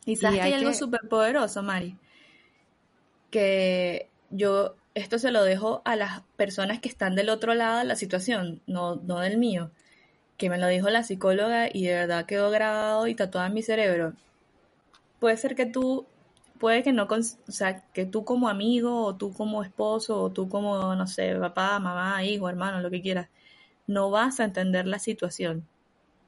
[0.05, 1.97] Y sabes que hay, algo súper poderoso, Mari.
[3.31, 7.85] Que yo esto se lo dejo a las personas que están del otro lado de
[7.85, 9.71] la situación, no, no del mío,
[10.37, 13.63] que me lo dijo la psicóloga y de verdad quedó grabado y tatuado en mi
[13.63, 14.15] cerebro.
[15.21, 16.07] Puede ser que tú,
[16.59, 20.49] puede que no, o sea, que tú como amigo o tú como esposo o tú
[20.49, 23.29] como, no sé, papá, mamá, hijo, hermano, lo que quieras,
[23.89, 25.67] no vas a entender la situación.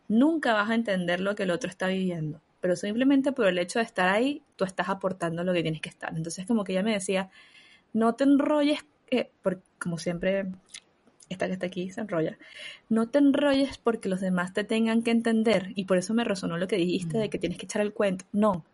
[0.09, 3.79] Nunca vas a entender lo que el otro está viviendo pero simplemente por el hecho
[3.79, 6.15] de estar ahí, tú estás aportando lo que tienes que estar.
[6.15, 7.31] Entonces, como que ella me decía,
[7.93, 10.47] no te enrolles, eh, porque como siempre,
[11.29, 12.39] esta que está aquí se enrolla,
[12.89, 16.59] no te enrolles porque los demás te tengan que entender, y por eso me resonó
[16.59, 18.27] lo que dijiste de que tienes que echar el cuento.
[18.33, 18.65] No,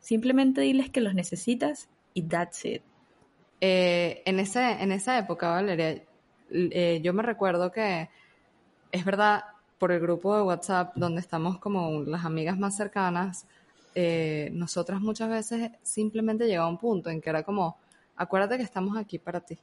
[0.00, 2.82] simplemente diles que los necesitas y that's it.
[3.60, 6.02] Eh, en, ese, en esa época, Valeria,
[6.50, 8.08] eh, yo me recuerdo que
[8.92, 9.44] es verdad,
[9.78, 13.46] por el grupo de WhatsApp donde estamos como las amigas más cercanas,
[14.52, 17.78] nosotras muchas veces simplemente llegaba a un punto en que era como,
[18.16, 19.58] acuérdate que estamos aquí para ti.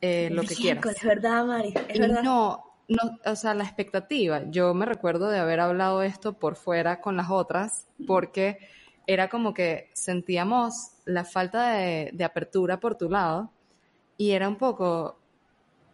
[0.00, 0.84] Eh, lo que quieras.
[0.84, 2.22] Es verdad, Mari, es verdad.
[2.22, 4.42] No, no, o sea, la expectativa.
[4.50, 8.58] Yo me recuerdo de haber hablado esto por fuera con las otras, porque
[9.06, 13.50] era como que sentíamos la falta de, de apertura por tu lado
[14.16, 15.18] y era un poco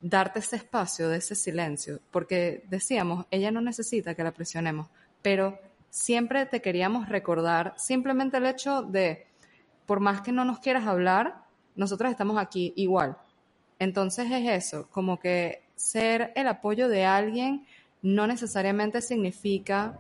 [0.03, 4.89] darte ese espacio de ese silencio, porque decíamos, ella no necesita que la presionemos,
[5.23, 5.59] pero
[5.91, 9.27] siempre te queríamos recordar simplemente el hecho de,
[9.87, 11.45] por más que no nos quieras hablar,
[11.77, 13.17] nosotros estamos aquí igual.
[13.79, 17.67] Entonces es eso, como que ser el apoyo de alguien
[18.03, 19.99] no necesariamente significa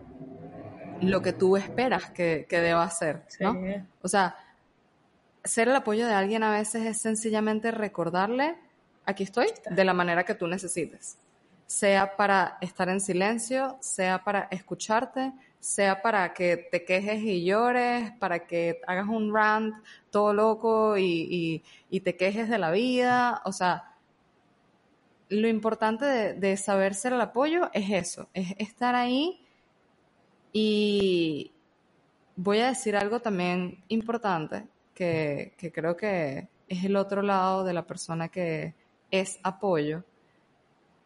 [1.01, 3.57] lo que tú esperas que, deba ser, ¿no?
[4.03, 4.37] O sea,
[5.45, 8.57] ser el apoyo de alguien a veces es sencillamente recordarle,
[9.07, 11.19] aquí estoy, de la manera que tú necesites.
[11.67, 18.13] Sea para estar en silencio, sea para escucharte, sea para que te quejes y llores,
[18.19, 19.75] para que hagas un rant
[20.11, 21.63] todo loco y,
[22.03, 23.43] te quejes de la vida.
[23.45, 23.95] O sea,
[25.29, 29.41] lo importante de, saber ser el apoyo es eso, es estar ahí
[30.53, 31.53] y
[32.35, 37.75] voy a decir algo también importante que, que creo que es el otro lado de
[37.75, 38.75] la persona que
[39.11, 40.05] es apoyo,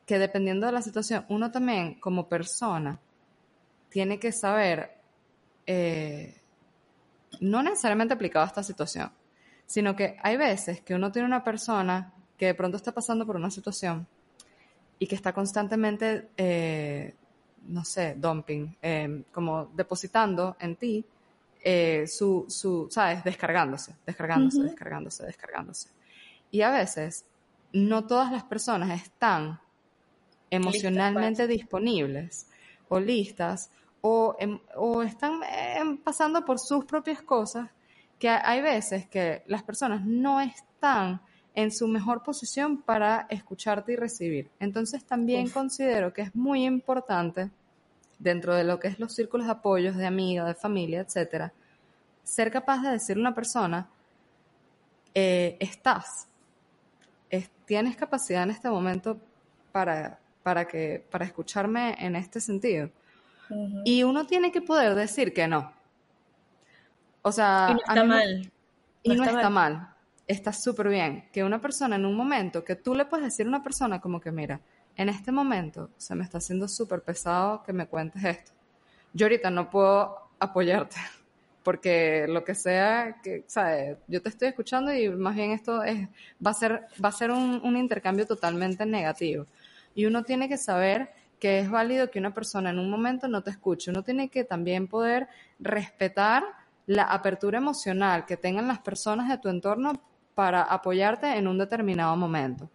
[0.06, 2.98] que dependiendo de la situación, uno también como persona
[3.88, 4.98] tiene que saber,
[5.66, 6.40] eh,
[7.40, 9.10] no necesariamente aplicado a esta situación,
[9.66, 13.36] sino que hay veces que uno tiene una persona que de pronto está pasando por
[13.36, 14.06] una situación
[14.98, 17.14] y que está constantemente, eh,
[17.68, 21.04] no sé, dumping, eh, como depositando en ti
[22.06, 23.24] su, su, ¿sabes?
[23.24, 25.88] Descargándose, descargándose, descargándose, descargándose.
[26.50, 27.24] Y a veces
[27.74, 29.60] no todas las personas están
[30.48, 32.46] emocionalmente disponibles
[32.88, 34.36] o listas o,
[34.76, 37.68] o están em, pasando por sus propias cosas,
[38.18, 41.20] que hay veces que las personas no están
[41.54, 44.50] en su mejor posición para escucharte y recibir.
[44.60, 47.50] Entonces también considero que es muy importante,
[48.18, 51.52] dentro de lo que es los círculos de apoyos de amigos, de familia, etcétera,
[52.22, 53.88] ser capaz de decirle a una persona,
[55.14, 56.28] eh, estás,
[57.64, 59.18] tienes capacidad en este momento
[59.72, 62.90] para, para, que, para escucharme en este sentido.
[63.84, 65.72] Y uno tiene que poder decir que no.
[67.22, 68.52] O sea, y no está mal.
[69.02, 69.94] y no está, mal.
[70.26, 71.28] Está súper bien.
[71.32, 74.20] Que una persona en un momento, que tú le puedes decir a una persona como
[74.20, 74.60] que, mira,
[74.96, 78.52] en este momento se me está haciendo súper pesado que me cuentes esto.
[79.12, 80.96] Yo ahorita no puedo apoyarte,
[81.64, 83.96] porque lo que sea, que, ¿sabes?
[84.06, 86.08] Yo te estoy escuchando y más bien esto es,
[86.44, 89.46] va a ser, va a ser un, un intercambio totalmente negativo.
[89.94, 91.08] Y uno tiene que saber
[91.40, 93.90] que es válido que una persona en un momento no te escuche.
[93.90, 96.44] Uno tiene que también poder respetar
[96.86, 99.94] la apertura emocional que tengan las personas de tu entorno
[100.34, 102.68] para apoyarte en un determinado momento.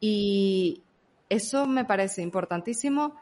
[0.00, 0.82] Y
[1.28, 3.14] eso me parece importantísimo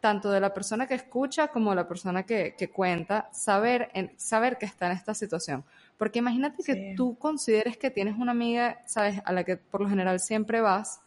[0.00, 4.66] tanto de la persona que escucha como de la persona que, cuenta, saber, saber que
[4.66, 5.64] está en esta situación.
[5.96, 9.20] Porque imagínate que tú consideres que tienes una amiga, ¿sabes?
[9.24, 11.00] A la que por lo general siempre vas.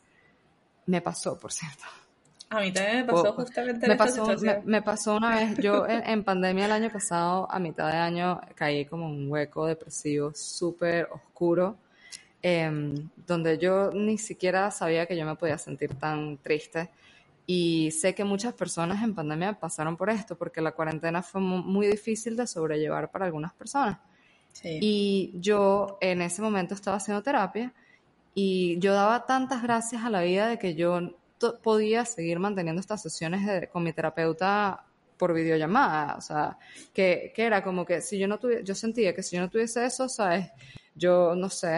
[0.85, 1.85] Me pasó, por cierto.
[2.49, 4.27] A mí también me pasó justamente me pasó,
[4.65, 8.83] me, pasó una vez, yo en, pandemia el año pasado, a mitad de año, caí
[8.83, 11.77] como en un hueco depresivo súper oscuro,
[12.41, 16.89] em, donde yo ni siquiera sabía que yo me podía sentir tan triste.
[17.45, 21.87] Y sé que muchas personas en pandemia pasaron por esto, porque la cuarentena fue muy
[21.87, 23.99] difícil de sobrellevar para algunas personas.
[24.63, 27.73] Y yo en ese momento estaba haciendo terapia
[28.33, 30.99] y yo daba tantas gracias a la vida de que yo
[31.63, 34.85] podía seguir manteniendo estas sesiones con mi terapeuta
[35.17, 36.57] por videollamada, o sea,
[36.91, 39.51] que, que, era como que si yo no tuviera, yo sentía que si yo no
[39.51, 40.49] tuviese eso, ¿sabes?
[40.95, 41.69] Yo, no sé,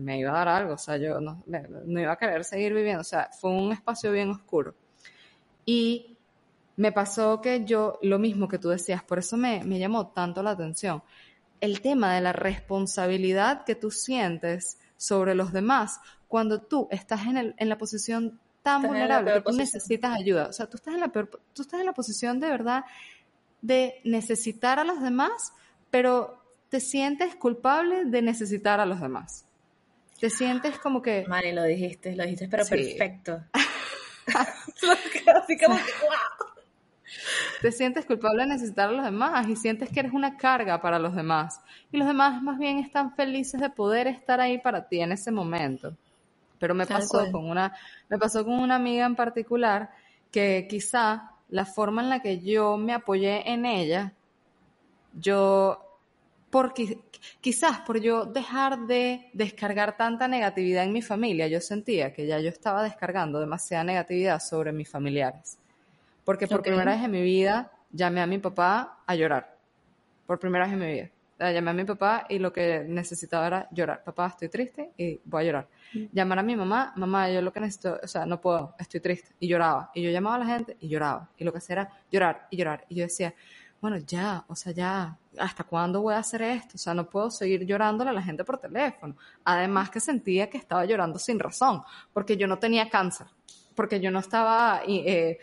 [0.00, 3.02] me iba a dar algo, o sea, yo no, no iba a querer seguir viviendo,
[3.02, 4.74] o sea, fue un espacio bien oscuro.
[5.68, 6.16] Y
[6.76, 10.42] me pasó que yo, lo mismo que tú decías, por eso me, me llamó tanto
[10.42, 11.02] la atención,
[11.60, 17.36] el tema de la responsabilidad que tú sientes sobre los demás cuando tú estás en,
[17.36, 20.46] el, en la posición tan vulnerable que tú necesitas ayuda.
[20.46, 22.86] O sea, tú estás, en la peor, tú estás en la posición de verdad
[23.60, 25.52] de necesitar a los demás,
[25.90, 29.44] pero te sientes culpable de necesitar a los demás.
[30.18, 31.26] Te sientes como que...
[31.28, 33.44] Mari, lo dijiste, lo dijiste, pero perfecto.
[35.42, 36.48] Así como que, wow.
[37.62, 40.98] Te sientes culpable de necesitar a los demás y sientes que eres una carga para
[40.98, 41.60] los demás.
[41.90, 45.30] Y los demás más bien están felices de poder estar ahí para ti en ese
[45.30, 45.96] momento.
[46.58, 47.74] Pero me pasó con una,
[48.08, 49.90] me pasó con una amiga en particular
[50.30, 54.12] que quizá la forma en la que yo me apoyé en ella,
[55.14, 55.87] yo,
[56.50, 56.98] porque
[57.40, 62.38] quizás por yo dejar de descargar tanta negatividad en mi familia, yo sentía que ya
[62.40, 65.58] yo estaba descargando demasiada negatividad sobre mis familiares.
[66.24, 69.56] Porque por primera vez en mi vida llamé a mi papá a llorar.
[70.26, 71.10] Por primera vez en mi vida.
[71.38, 74.02] llamé a mi papá y lo que necesitaba era llorar.
[74.04, 75.68] Papá, estoy triste y voy a llorar.
[75.94, 76.04] Mm.
[76.12, 79.30] Llamar a mi mamá, mamá, yo lo que necesito, o sea, no puedo, estoy triste.
[79.40, 79.90] Y lloraba.
[79.94, 81.30] Y yo llamaba a la gente y lloraba.
[81.38, 82.84] Y lo que hacía era llorar y llorar.
[82.88, 83.34] Y yo decía,
[83.80, 86.72] bueno, ya, o sea, ya, ¿hasta cuándo voy a hacer esto?
[86.74, 89.16] O sea, no puedo seguir llorándole a la gente por teléfono.
[89.44, 93.26] Además que sentía que estaba llorando sin razón, porque yo no tenía cáncer
[93.78, 95.38] porque yo no estaba eh,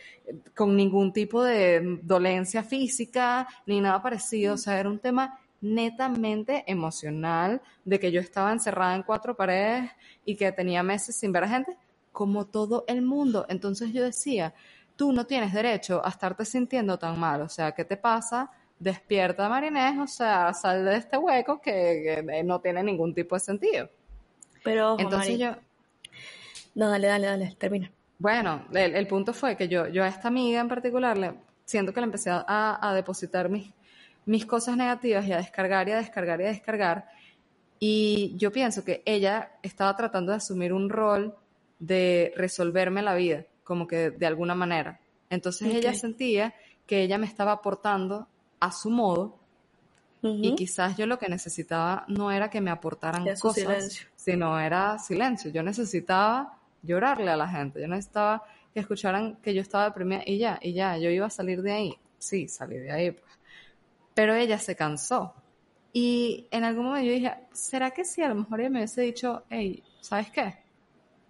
[0.54, 6.66] con ningún tipo de dolencia física ni nada parecido, o sea, era un tema netamente
[6.68, 9.90] emocional de que yo estaba encerrada en cuatro paredes
[10.26, 11.78] y que tenía meses sin ver a gente,
[12.12, 13.46] como todo el mundo.
[13.48, 14.54] Entonces yo decía,
[14.96, 18.52] tú no tienes derecho a estarte sintiendo tan mal, o sea, ¿qué te pasa?
[18.80, 23.90] Despierta, Marinés, o sea, sal de este hueco que, no tiene ningún tipo de sentido.
[24.64, 25.56] Pero, entonces yo...
[26.74, 27.92] No, dale, dale, dale, termina.
[28.18, 31.34] Bueno, el, punto fue que yo, yo a esta amiga en particular, le,
[31.66, 33.72] siento que le empecé a, depositar mis,
[34.26, 37.10] mis cosas negativas y a descargar y a descargar y a descargar.
[37.80, 41.36] Y yo pienso que ella estaba tratando de asumir un rol
[41.80, 45.02] de resolverme la vida, como que de alguna manera.
[45.30, 46.54] Entonces ella sentía
[46.86, 48.28] que ella me estaba aportando
[48.62, 49.40] a su modo
[50.22, 55.52] y quizás yo lo que necesitaba no era que me aportaran cosas, sino era silencio.
[55.52, 57.80] Yo necesitaba llorarle a la gente.
[57.80, 58.44] Yo necesitaba
[58.74, 61.72] que escucharan que yo estaba deprimida y ya, y ya, yo iba a salir de
[61.72, 61.96] ahí.
[62.18, 63.12] Sí, salí de ahí.
[63.12, 63.24] Pues.
[64.16, 65.36] Pero ella se cansó.
[65.94, 69.02] Y en algún momento yo dije, ¿será que si a lo mejor ella me hubiese
[69.02, 70.58] dicho, hey, ¿sabes qué?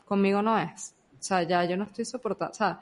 [0.06, 0.95] Conmigo no es.
[1.26, 2.52] O sea, ya yo no estoy soportando.
[2.52, 2.82] O sea,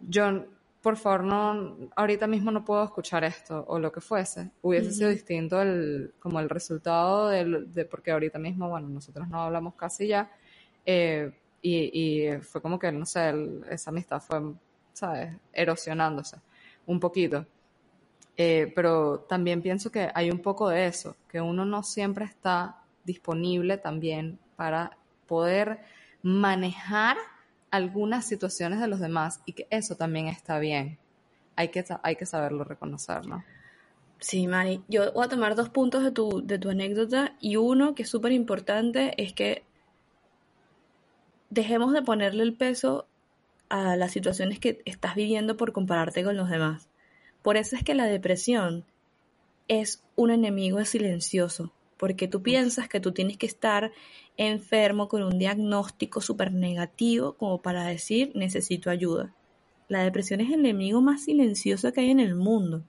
[0.00, 0.44] yo,
[0.82, 4.50] por favor, no, ahorita mismo no puedo escuchar esto o lo que fuese.
[4.60, 9.74] Hubiese sido distinto el, como el resultado de, porque ahorita mismo, bueno, nosotros no hablamos
[9.74, 10.32] casi ya.
[10.84, 11.30] Eh,
[11.62, 13.32] y, y fue como que, no sé,
[13.70, 14.40] esa amistad fue,
[14.92, 16.38] ¿sabes?, erosionándose
[16.86, 17.46] un poquito.
[18.36, 22.82] Eh, pero también pienso que hay un poco de eso, que uno no siempre está
[23.04, 24.96] disponible también para
[25.28, 25.78] poder
[26.20, 27.16] manejar
[27.70, 30.98] algunas situaciones de los demás y que eso también está bien.
[31.56, 33.44] Hay que, hay que saberlo reconocer, ¿no?
[34.18, 34.82] Sí, Mari.
[34.88, 38.08] Yo voy a tomar dos puntos de tu, de tu anécdota y uno que es
[38.08, 39.62] súper importante es que
[41.48, 43.06] dejemos de ponerle el peso
[43.68, 46.88] a las situaciones que estás viviendo por compararte con los demás.
[47.42, 48.84] Por eso es que la depresión
[49.68, 53.92] es un enemigo silencioso, porque tú piensas que tú tienes que estar
[54.38, 59.34] enfermo con un diagnóstico súper negativo como para decir necesito ayuda.
[59.86, 62.84] La depresión es el enemigo más silencioso que hay en el mundo.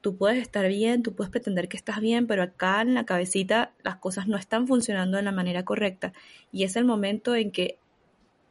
[0.00, 3.72] Tú puedes estar bien, tú puedes pretender que estás bien, pero acá en la cabecita
[3.84, 6.12] las cosas no están funcionando de la manera correcta
[6.50, 7.78] y es el momento en que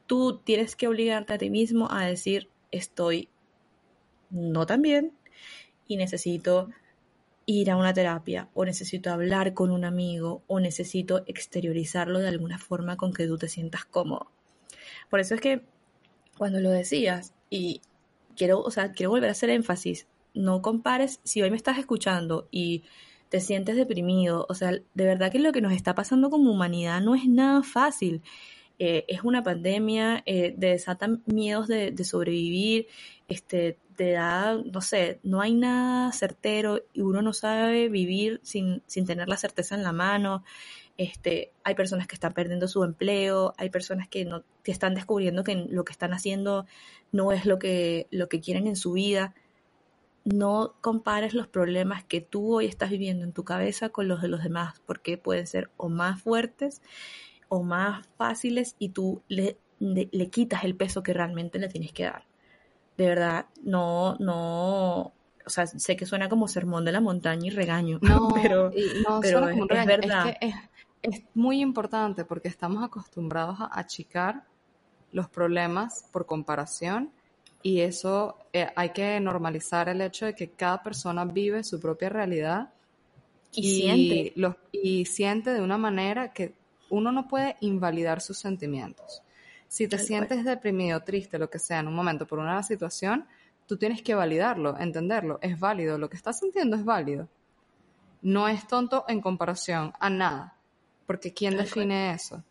[0.08, 3.28] tú tienes que obligarte a ti mismo a decir, estoy
[4.30, 5.12] no tan bien
[5.90, 6.70] y necesito
[7.50, 12.60] ir a una terapia o necesito hablar con un amigo o necesito exteriorizarlo de alguna
[12.60, 14.32] forma con que tú te sientas cómodo.
[15.10, 15.64] Por eso es que
[16.38, 17.82] cuando lo decías y
[18.38, 22.48] quiero, o sea, quiero volver a hacer énfasis, no compares si hoy me estás escuchando
[22.52, 22.84] y
[23.30, 27.02] te sientes deprimido, o sea, de verdad que lo que nos está pasando como humanidad
[27.02, 28.22] no es nada fácil.
[28.82, 30.56] Eh, es una pandemia, eh,
[31.26, 32.88] miedos de, de, sobrevivir,
[33.28, 38.82] este, te da, no sé, no hay nada certero y uno no sabe vivir sin,
[38.88, 40.46] sin tener la certeza en la mano.
[40.98, 45.44] Este, hay personas que están perdiendo su empleo, hay personas que, no, que están descubriendo
[45.44, 46.66] que lo que están haciendo
[47.12, 49.36] no es lo que, lo que quieren en su vida.
[50.24, 54.30] No compares los problemas que tú hoy estás viviendo en tu cabeza con los de
[54.30, 56.82] los demás, porque pueden ser o más fuertes
[57.50, 61.92] o más fáciles y tú le, le, le quitas el peso que realmente le tienes
[61.92, 62.24] que dar
[63.00, 65.14] de verdad, no, no,
[65.46, 68.72] o sea, sé que suena como sermón de la montaña y regaño, no, pero,
[69.08, 70.28] no, pero es, es, verdad.
[70.28, 70.56] Es, que es,
[71.14, 74.44] es, muy importante porque estamos acostumbrados a achicar
[75.14, 77.10] los problemas por comparación
[77.64, 82.10] y eso eh, hay que normalizar el hecho de que cada persona vive su propia
[82.10, 82.74] realidad
[83.54, 84.34] y, y siente.
[84.36, 86.54] Los, y siente de una manera que
[86.90, 89.24] uno no puede invalidar sus sentimientos.
[89.68, 93.28] Si te sientes deprimido, triste, lo que sea, en un momento por una situación,
[93.68, 95.38] tú tienes que validarlo, entenderlo.
[95.42, 97.28] Es válido, lo que estás sintiendo es válido.
[98.22, 100.56] No es tonto en comparación a nada,
[101.06, 102.44] porque ¿quién define eso?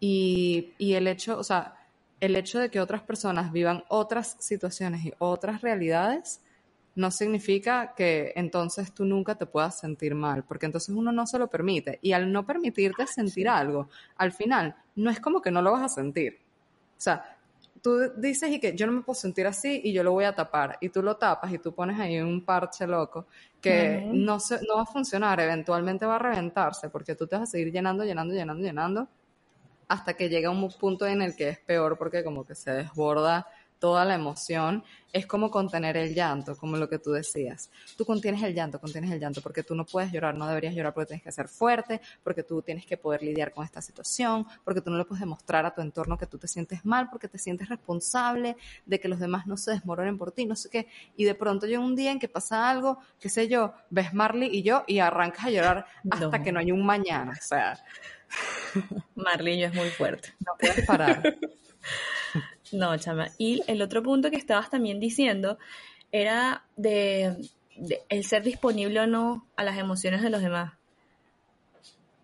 [0.00, 1.76] Y, y el hecho, o sea,
[2.20, 6.40] el hecho de que otras personas vivan otras situaciones y otras realidades
[6.96, 11.38] no significa que entonces tú nunca te puedas sentir mal, porque entonces uno no se
[11.38, 11.98] lo permite.
[12.02, 15.82] Y al no permitirte sentir algo, al final, no es como que no lo vas
[15.82, 16.38] a sentir.
[16.96, 17.36] O sea,
[17.82, 20.34] tú dices y que yo no me puedo sentir así y yo lo voy a
[20.34, 23.26] tapar y tú lo tapas y tú pones ahí un parche loco
[23.60, 24.24] que uh -huh.
[24.24, 27.52] no, se, no va a funcionar, eventualmente va a reventarse porque tú te vas a
[27.52, 29.08] seguir llenando, llenando, llenando, llenando
[29.88, 33.46] hasta que llega un punto en el que es peor porque como que se desborda
[33.78, 37.70] toda la emoción, es como contener el llanto, como lo que tú decías.
[37.96, 40.92] Tú contienes el llanto, contienes el llanto, porque tú no puedes llorar, no deberías llorar
[40.92, 44.80] porque tienes que ser fuerte, porque tú tienes que poder lidiar con esta situación, porque
[44.80, 47.38] tú no le puedes demostrar a tu entorno que tú te sientes mal, porque te
[47.38, 48.56] sientes responsable
[48.86, 50.88] de que los demás no se desmoronen por ti, no sé qué.
[51.16, 54.48] Y de pronto llega un día en que pasa algo, qué sé yo, ves Marley
[54.52, 56.44] y yo y arrancas a llorar hasta no.
[56.44, 57.78] que no hay un mañana, o sea.
[59.14, 60.34] Marley es muy fuerte.
[60.40, 61.22] No puedes parar.
[62.72, 63.28] No, chama.
[63.38, 65.58] Y el otro punto que estabas también diciendo
[66.12, 67.36] era de,
[67.76, 70.74] de, el ser disponible o no a las emociones de los demás.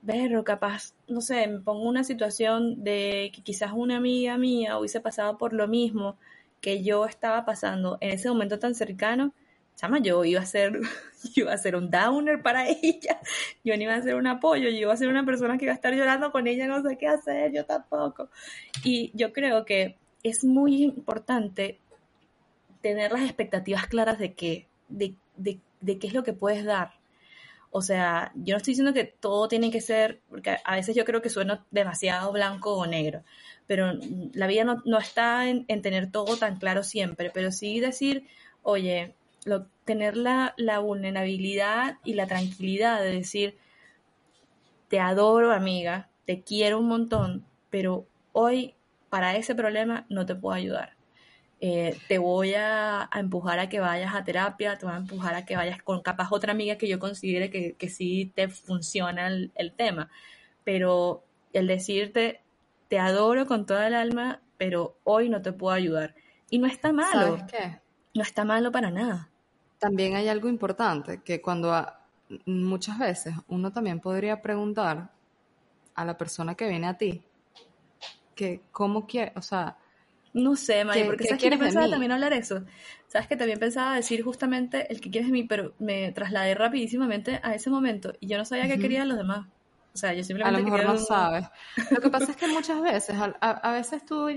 [0.06, 5.00] Pero capaz, no sé, me pongo una situación de que quizás una amiga mía hubiese
[5.00, 6.16] pasado por lo mismo
[6.60, 9.34] que yo estaba pasando en ese momento tan cercano.
[9.76, 10.80] Chama, yo iba a ser,
[11.34, 13.20] yo iba a ser un downer para ella,
[13.64, 15.72] yo no iba a ser un apoyo, yo iba a ser una persona que iba
[15.72, 18.30] a estar llorando con ella, no sé qué hacer, yo tampoco.
[18.84, 21.78] Y yo creo que es muy importante
[22.80, 26.92] tener las expectativas claras de qué, de, de, qué es lo que puedes dar.
[27.70, 31.04] O sea, yo no estoy diciendo que todo tiene que ser, porque a veces yo
[31.04, 33.22] creo que suena demasiado blanco o negro,
[33.66, 33.92] pero
[34.32, 38.26] la vida no, no está en, en, tener todo tan claro siempre, pero sí decir,
[38.62, 39.14] oye,
[39.84, 43.56] tener la, la vulnerabilidad y la tranquilidad de decir,
[44.88, 48.74] te adoro amiga, te quiero un montón, pero hoy
[49.10, 50.94] para ese problema no te puedo ayudar.
[51.62, 55.34] Eh, te voy a, a, empujar a que vayas a terapia, te voy a empujar
[55.34, 59.26] a que vayas con capaz otra amiga que yo considere que, que sí te funciona
[59.26, 60.08] el, el, tema.
[60.64, 62.40] Pero el decirte,
[62.88, 66.14] te adoro con toda el alma, pero hoy no te puedo ayudar.
[66.48, 67.36] Y no está malo.
[67.36, 67.80] ¿Sabes qué?
[68.14, 69.28] No está malo para nada.
[69.78, 72.00] También hay algo importante, que cuando a,
[72.46, 75.10] muchas veces uno también podría preguntar
[75.94, 77.22] a la persona que viene a ti,
[78.40, 79.76] que cómo quiere, o sea,
[80.32, 82.64] no sé, Mari, porque sabes que yo pensaba también hablar eso.
[83.06, 87.38] Sabes que también pensaba decir justamente el que quieres de mí, pero me trasladé rapidísimamente
[87.42, 88.74] a ese momento y yo no sabía uh -huh.
[88.76, 89.46] qué querían los demás.
[89.92, 91.04] O sea, yo simplemente a lo mejor no un...
[91.04, 91.46] sabes.
[91.90, 94.28] Lo que pasa es que muchas veces, a, a, veces tú,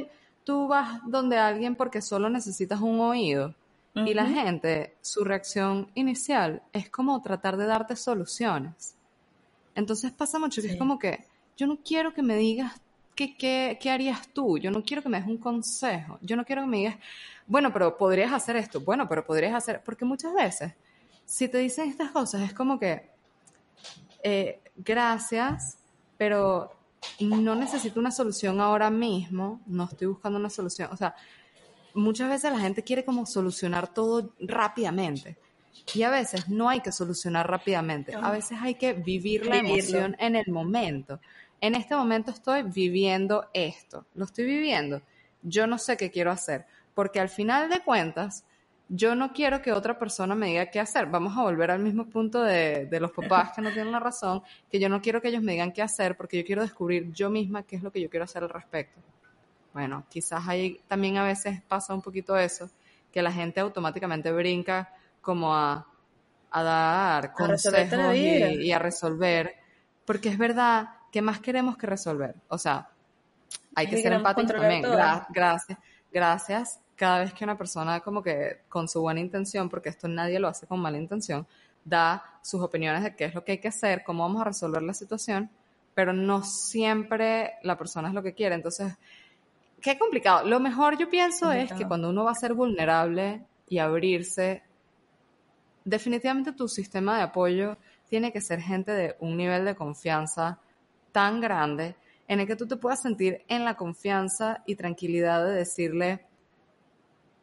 [0.44, 3.56] tú vas donde alguien porque solo necesitas un oído
[3.96, 4.10] uh -huh.
[4.10, 8.96] y la gente, su reacción inicial es como tratar de darte soluciones.
[9.76, 10.74] Entonces pasa mucho que sí.
[10.74, 11.26] es como que
[11.56, 12.82] yo no quiero que me digas
[13.16, 14.58] ¿Qué, qué, ¿qué, harías tú?
[14.58, 16.18] Yo no quiero que me des un consejo.
[16.22, 16.98] Yo no quiero que me digas,
[17.46, 18.82] bueno, pero podrías hacer esto.
[18.82, 19.82] Bueno, pero podrías hacer.
[19.84, 20.74] Porque muchas veces,
[21.26, 23.10] si te dicen estas cosas, es como que,
[24.24, 25.78] eh, gracias,
[26.18, 26.72] pero
[27.20, 29.62] no necesito una solución ahora mismo.
[29.68, 30.90] No estoy buscando una solución.
[30.92, 31.16] O sea,
[31.94, 35.38] muchas veces la gente quiere como solucionar todo rápidamente.
[35.94, 40.16] Y a veces no hay que solucionar rápidamente, a veces hay que vivir la emoción
[40.20, 41.20] en el momento.
[41.64, 45.02] En este momento estoy viviendo esto, lo estoy viviendo.
[45.44, 48.44] Yo no sé qué quiero hacer, porque al final de cuentas,
[48.90, 51.06] yo no quiero que otra persona me diga qué hacer.
[51.06, 54.44] Vamos a volver al mismo punto de, de, los papás que no tienen la razón,
[54.70, 57.30] que yo no quiero que ellos me digan qué hacer porque yo quiero descubrir yo
[57.30, 59.00] misma qué es lo que yo quiero hacer al respecto.
[59.72, 62.70] Bueno, quizás ahí también a veces pasa un poquito eso,
[63.10, 65.88] que la gente automáticamente brinca como a,
[66.52, 69.56] a dar consejos y, a resolver,
[70.04, 72.34] porque es verdad que más queremos que resolver.
[72.48, 72.90] O sea,
[73.76, 74.82] hay que ser empáticos también.
[75.30, 75.78] gracias,
[76.12, 76.80] gracias.
[76.96, 80.48] Cada vez que una persona como que con su buena intención, porque esto nadie lo
[80.48, 81.46] hace con mala intención,
[81.86, 84.82] da sus opiniones de qué es lo que hay que hacer, cómo vamos a resolver
[84.82, 85.52] la situación,
[85.94, 88.56] pero no siempre la persona es lo que quiere.
[88.56, 88.92] Entonces,
[89.82, 90.48] qué complicado.
[90.48, 94.64] Lo mejor yo pienso es que cuando uno va a ser vulnerable y abrirse,
[95.86, 97.78] definitivamente tu sistema de apoyo
[98.10, 100.58] tiene que ser gente de un nivel de confianza
[101.14, 101.96] tan grande
[102.28, 106.26] en el que tú te puedas sentir en la confianza y tranquilidad de decirle,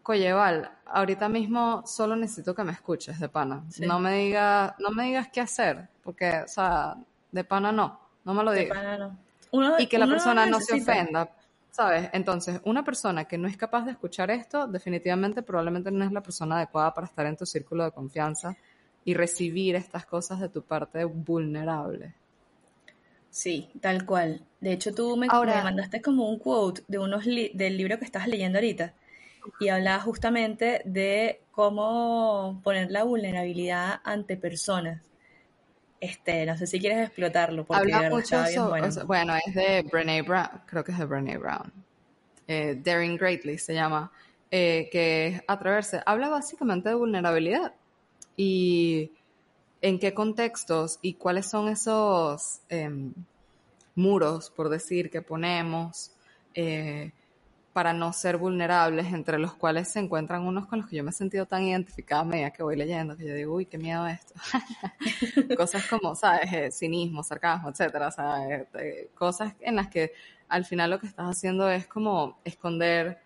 [0.02, 3.64] Coyeval, ahorita mismo solo necesito que me escuches de pana.
[3.78, 6.96] No me digas, no me digas qué hacer, porque, o sea,
[7.30, 8.76] de pana no, no me lo digas.
[8.76, 9.16] De pana
[9.52, 9.78] no.
[9.78, 11.30] y que la persona no se ofenda,
[11.70, 12.10] ¿Sabes?
[12.12, 16.20] Entonces, una persona que no es capaz de escuchar esto, definitivamente probablemente no es la
[16.20, 18.56] persona adecuada para estar en tu círculo de confianza
[19.04, 22.14] y recibir estas cosas de tu parte vulnerable.
[23.31, 24.43] Sí, tal cual.
[24.61, 28.59] De hecho, tú me, mandaste como un quote de unos del libro que estás leyendo
[28.59, 28.93] ahorita
[29.59, 35.03] y hablaba justamente de cómo poner la vulnerabilidad ante personas.
[36.01, 38.89] Este, no sé si quieres explotarlo, porque Habla mucho bien bueno.
[39.07, 41.72] bueno, es de Brené Brown, creo que es de Brené Brown.
[42.49, 44.11] Eh, Daring Greatly se llama,
[44.51, 46.01] eh, que es atreverse.
[46.05, 47.74] Habla básicamente de vulnerabilidad
[48.37, 49.12] y
[49.83, 53.12] en qué contextos y cuáles son esos em,
[53.95, 56.12] muros, por decir, que ponemos
[56.55, 57.12] eh,
[57.72, 61.11] para no ser vulnerables, entre los cuales se encuentran unos con los que yo me
[61.11, 64.07] he sentido tan identificada a medida que voy leyendo, que yo digo, uy, qué miedo
[64.07, 64.35] esto.
[65.57, 66.53] cosas como, ¿sabes?
[66.53, 68.66] Eh, cinismo, sarcasmo, etcétera, ¿sabes?
[68.74, 70.12] Eh, cosas en las que
[70.49, 73.20] al final lo que estás haciendo es como esconder,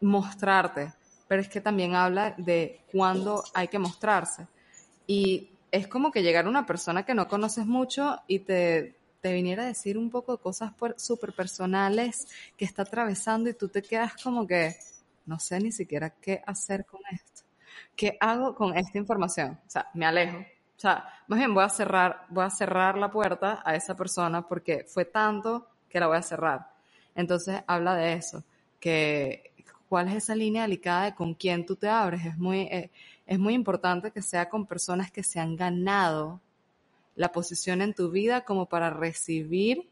[0.00, 0.92] mostrarte,
[1.28, 4.48] pero es que también habla de cuándo hay que mostrarse.
[5.06, 9.62] Y es como que llegar una persona que no conoces mucho y te te viniera
[9.62, 14.14] a decir un poco de cosas súper personales que está atravesando y tú te quedas
[14.22, 14.74] como que
[15.24, 17.42] no sé ni siquiera qué hacer con esto.
[17.94, 19.60] ¿Qué hago con esta información?
[19.64, 20.38] O sea, me alejo.
[20.38, 24.42] O sea, más bien voy a cerrar, voy a cerrar la puerta a esa persona
[24.46, 26.72] porque fue tanto que la voy a cerrar.
[27.14, 28.42] Entonces habla de eso,
[28.80, 29.52] que
[29.88, 32.26] cuál es esa línea delicada de con quién tú te abres.
[32.26, 32.90] Es muy, eh,
[33.32, 36.42] es muy importante que sea con personas que se han ganado
[37.14, 39.88] la posición en tu vida como para recibir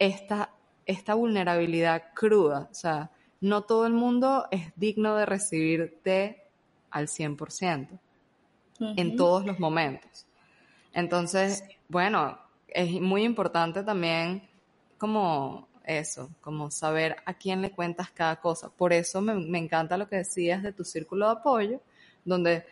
[0.00, 0.50] esta,
[0.84, 2.68] esta vulnerabilidad cruda.
[2.68, 6.42] O sea, no todo el mundo es digno de recibirte
[6.90, 7.96] al 100%
[8.80, 10.26] en todos los momentos.
[10.92, 14.48] Entonces, bueno, es muy importante también
[14.98, 18.68] como eso, como saber a quién le cuentas cada cosa.
[18.68, 21.80] Por eso me, me encanta lo que decías de tu círculo de apoyo,
[22.24, 22.66] donde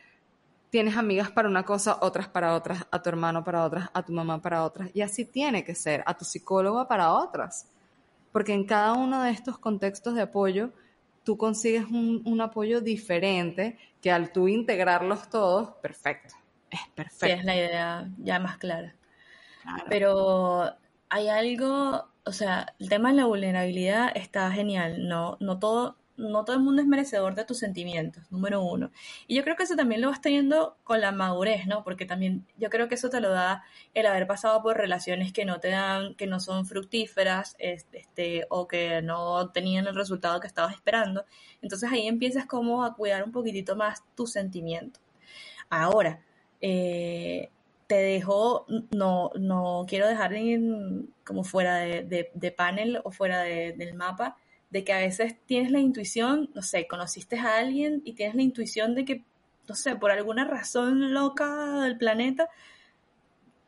[0.72, 4.12] tienes amigas para una cosa, otras para otras, a tu hermano para otras, a tu
[4.12, 7.66] mamá para otras, y así tiene que ser, a tu psicóloga para otras.
[8.32, 10.70] Porque en cada uno de estos contextos de apoyo,
[11.24, 16.34] tú consigues un, apoyo diferente que al tú integrarlos todos, perfecto,
[16.70, 17.26] es perfecto.
[17.26, 18.94] Sí, es la idea ya más clara.
[19.90, 20.74] Pero
[21.10, 26.44] hay algo, o sea, el tema de la vulnerabilidad está genial, no, no todo, no
[26.44, 28.90] todo el mundo es merecedor de tus sentimientos, número uno.
[29.26, 31.84] Y yo creo que eso también lo vas teniendo con la madurez, ¿no?
[31.84, 33.64] Porque también yo creo que eso te lo da
[33.94, 38.68] el haber pasado por relaciones que no te dan, que no son fructíferas, este, o
[38.68, 41.24] que no tenían el resultado que estabas esperando.
[41.60, 45.02] Entonces ahí empiezas como a cuidar un poquitito más tus sentimientos.
[45.70, 46.20] Ahora,
[46.60, 47.50] eh,
[47.86, 50.32] te dejo, no, no quiero dejar
[51.24, 54.36] como fuera de, panel o fuera del mapa
[54.72, 58.42] de que a veces tienes la intuición, no sé, conociste a alguien y tienes la
[58.42, 59.22] intuición de que,
[59.68, 62.48] no sé, por alguna razón loca del planeta,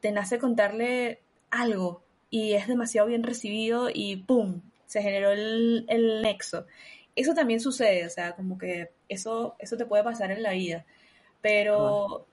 [0.00, 4.62] te nace contarle algo y es demasiado bien recibido y ¡pum!
[4.86, 6.64] Se generó el, nexo.
[7.14, 10.86] Eso también sucede, o sea, como que eso, eso te puede pasar en la vida.
[11.42, 12.26] Pero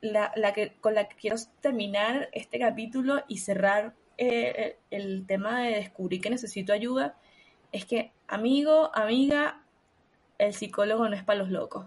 [0.00, 5.76] la, que, con la que quiero terminar este capítulo y cerrar eh, el tema de
[5.76, 7.16] descubrir que necesito ayuda
[7.72, 9.62] es que, amigo, amiga,
[10.38, 11.86] el psicólogo no es para los locos.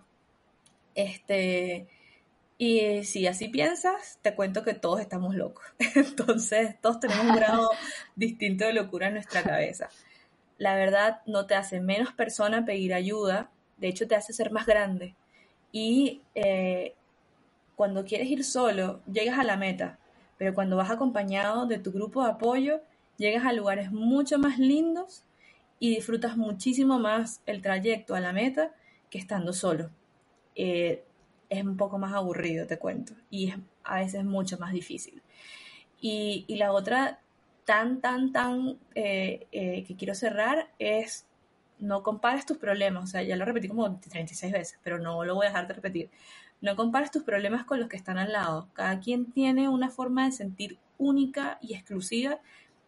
[0.96, 1.88] Este,
[2.58, 5.66] Y si así piensas, te cuento que todos estamos locos.
[5.96, 7.70] Entonces, todos tenemos un grado
[8.16, 9.90] distinto de locura en nuestra cabeza.
[10.58, 14.66] La verdad no te hace menos persona pedir ayuda, de hecho te hace ser más
[14.66, 15.16] grande.
[15.72, 16.94] Y eh,
[17.76, 19.98] cuando quieres ir solo, llegas a la meta,
[20.38, 22.82] pero cuando vas acompañado de tu grupo de apoyo,
[23.18, 25.26] llegas a lugares mucho más lindos
[25.80, 28.74] y disfrutas muchísimo más el trayecto a la meta
[29.10, 29.90] que estando solo.
[30.56, 31.04] Eh,
[31.50, 35.22] es un poco más aburrido, te cuento, y es a veces mucho más difícil.
[36.02, 37.20] Y, la otra
[37.66, 41.26] tan, tan, tan eh, eh, que quiero cerrar es
[41.80, 45.36] no compares tus problemas, o sea, ya lo repetí como 36 veces, pero no lo
[45.36, 46.10] voy a dejar de repetir.
[46.62, 48.70] No compares tus problemas con los que están al lado.
[48.74, 52.40] Cada quien tiene una forma de sentir única y exclusiva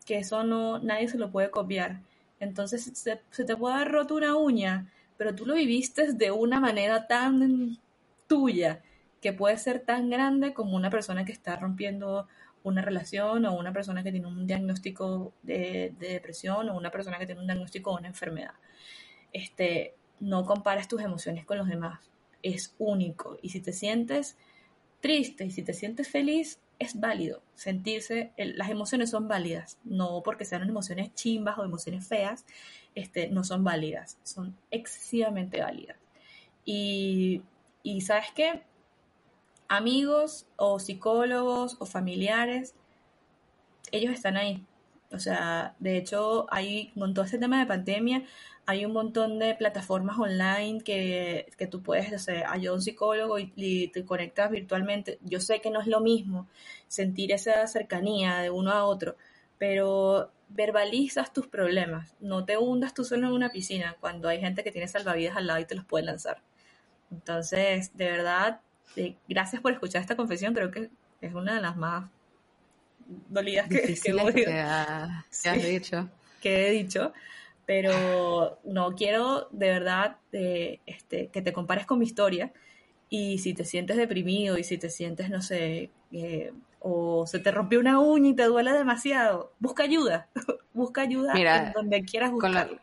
[0.06, 2.00] que eso no nadie se lo puede copiar.
[2.46, 7.08] Entonces se, te puede haber roto una uña, pero tú lo viviste de una manera
[7.08, 7.78] tan
[8.28, 8.82] tuya
[9.22, 12.28] que puede ser tan grande como una persona que está rompiendo
[12.64, 17.26] una relación o una persona que tiene un diagnóstico de, depresión o una persona que
[17.26, 18.54] tiene un diagnóstico de una enfermedad.
[19.34, 22.12] Este, no compares tus emociones con los demás.
[22.44, 23.38] Es único.
[23.42, 24.38] Y si te sientes
[25.00, 30.46] triste y si te sientes feliz, es válido sentirse, las emociones son válidas, no porque
[30.46, 32.46] sean emociones chimbas o emociones feas,
[32.96, 35.98] este, no son válidas, son excesivamente válidas.
[36.66, 37.44] Y,
[37.84, 38.64] y sabes qué,
[39.68, 42.76] amigos o psicólogos o familiares,
[43.92, 44.66] ellos están ahí.
[45.12, 48.24] O sea, de hecho, hay, con todo este tema de pandemia,
[48.66, 53.38] hay un montón de plataformas online que, que tú puedes, o sea, a un psicólogo
[53.40, 55.20] y, te conectas virtualmente.
[55.22, 56.48] Yo sé que no es lo mismo
[56.88, 59.16] sentir esa cercanía de uno a otro,
[59.58, 62.16] pero verbalizas tus problemas.
[62.20, 65.48] No te hundas tú solo en una piscina cuando hay gente que tiene salvavidas al
[65.48, 66.42] lado y te los puede lanzar.
[67.12, 68.62] Entonces, de verdad,
[68.96, 70.54] eh, gracias por escuchar esta confesión.
[70.54, 70.90] Creo que
[71.22, 72.10] es una de las más
[73.06, 76.10] dolidas que, que, has dicho.
[76.42, 77.14] Que he dicho
[77.66, 82.52] pero no quiero de verdad eh, este, que te compares con mi historia
[83.10, 87.52] y si te sientes deprimido y si te sientes, no sé, eh, o se te
[87.52, 90.28] rompió una uña y te duele demasiado, busca ayuda,
[90.74, 92.82] busca ayuda en donde quieras buscar.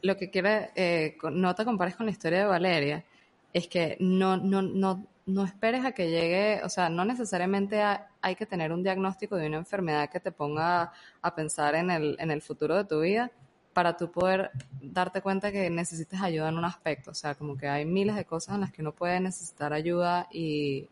[0.00, 3.04] Lo que quiere, eh, no te compares con la historia de Valeria,
[3.52, 7.82] es que no, no, no, no esperes a que llegue, o sea, no necesariamente
[8.22, 12.16] hay que tener un diagnóstico de una enfermedad que te ponga a pensar en el,
[12.18, 13.30] en el futuro de tu vida,
[13.74, 14.50] para tú poder
[14.80, 17.10] darte cuenta que necesitas ayuda en un aspecto.
[17.10, 20.26] O sea, como que hay miles de cosas en las que uno puede necesitar ayuda
[20.32, 20.88] y,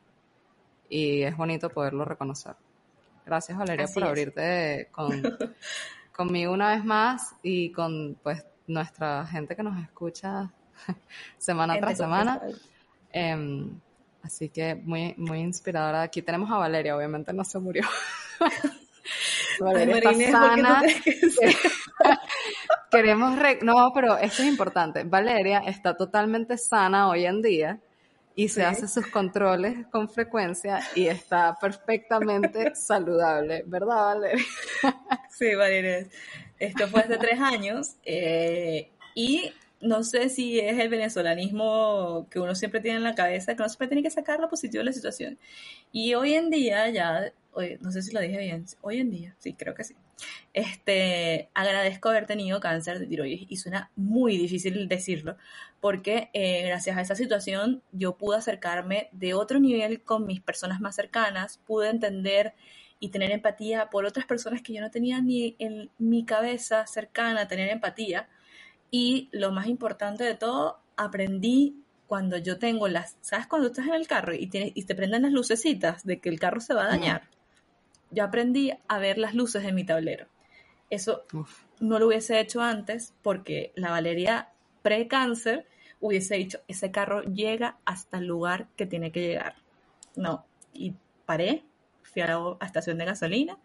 [0.90, 2.56] y es bonito poderlo reconocer.
[3.24, 5.10] Gracias Valeria por abrirte con,
[6.14, 10.52] conmigo una vez más y con pues nuestra gente que nos escucha
[11.38, 12.42] semana tras semana.
[13.12, 13.80] Em,
[14.26, 16.02] así que muy, muy inspiradora.
[16.02, 17.82] Aquí tenemos a Valeria, obviamente no se murió.
[19.60, 20.82] Valeria está sana.
[22.90, 25.04] Queremos, no, pero esto es importante.
[25.04, 27.80] Valeria está totalmente sana hoy en día
[28.34, 34.44] y se hace sus controles con frecuencia y está perfectamente saludable, ¿verdad, Valeria?
[35.30, 36.06] sí, Valeria.
[36.58, 42.54] Esto fue hace tres años eh, y no sé si es el venezolanismo que uno
[42.54, 44.92] siempre tiene en la cabeza, que uno siempre tiene que sacar lo positivo de la
[44.92, 45.38] situación.
[45.92, 47.32] Y hoy en día ya
[47.80, 49.94] no sé si lo dije bien, hoy en día, sí, creo que sí.
[50.52, 55.36] Este, agradezco haber tenido cáncer de tiroides y suena muy difícil decirlo,
[55.80, 60.80] porque eh, gracias a esa situación yo pude acercarme de otro nivel con mis personas
[60.80, 62.54] más cercanas, pude entender
[62.98, 67.48] y tener empatía por otras personas que yo no tenía ni en mi cabeza cercana
[67.48, 68.28] tener empatía.
[68.90, 73.46] Y lo más importante de todo, aprendí cuando yo tengo las, ¿sabes?
[73.46, 76.38] Cuando estás en el carro y, tienes, y te prenden las lucecitas de que el
[76.38, 77.22] carro se va a dañar
[78.10, 80.26] yo aprendí a ver las luces de mi tablero.
[80.90, 81.24] Eso
[81.80, 84.50] no lo hubiese hecho antes porque la Valeria
[84.82, 85.66] pre-cáncer
[86.00, 89.56] hubiese dicho, ese carro llega hasta el lugar que tiene que llegar.
[90.14, 91.64] No, y paré,
[92.02, 93.58] fui a la estación de gasolina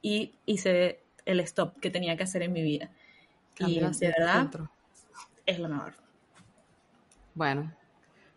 [0.00, 2.90] y hice el stop que tenía que hacer en mi vida.
[3.58, 4.48] Y de verdad
[5.46, 5.94] es lo mejor.
[7.34, 7.72] Bueno,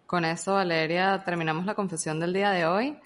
[0.06, 2.98] con eso, Valeria, terminamos la confesión del día de hoy.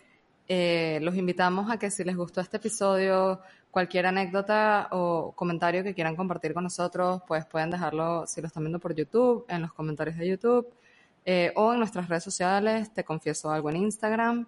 [0.47, 3.39] Eh, los invitamos a que si les gustó este episodio,
[3.72, 8.64] cualquier anécdota o comentario que quieran compartir con nosotros, pues pueden dejarlo si lo están
[8.64, 10.68] viendo por YouTube, en los comentarios de YouTube
[11.26, 12.91] eh, o en nuestras redes sociales.
[12.93, 14.47] Te confieso algo en Instagram.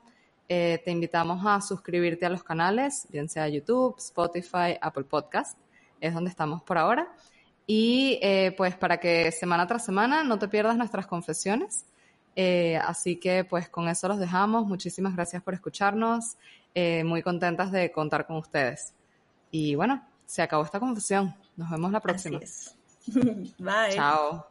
[0.50, 5.58] Eh, te invitamos a suscribirte a los canales, bien sea YouTube, Spotify, Apple Podcast,
[6.02, 7.08] es donde estamos por ahora.
[7.74, 8.20] Y
[8.58, 11.86] pues para que semana tras semana no te pierdas nuestras confesiones
[12.36, 14.66] Eh, así que pues con eso los dejamos.
[14.66, 16.38] Muchísimas gracias por escucharnos.
[16.74, 18.94] Eh, muy contentas de contar con ustedes.
[19.52, 21.34] Y bueno, se acabó esta confusión.
[21.56, 22.40] Nos vemos la próxima.
[23.58, 23.94] Bye.
[23.94, 24.51] Chao.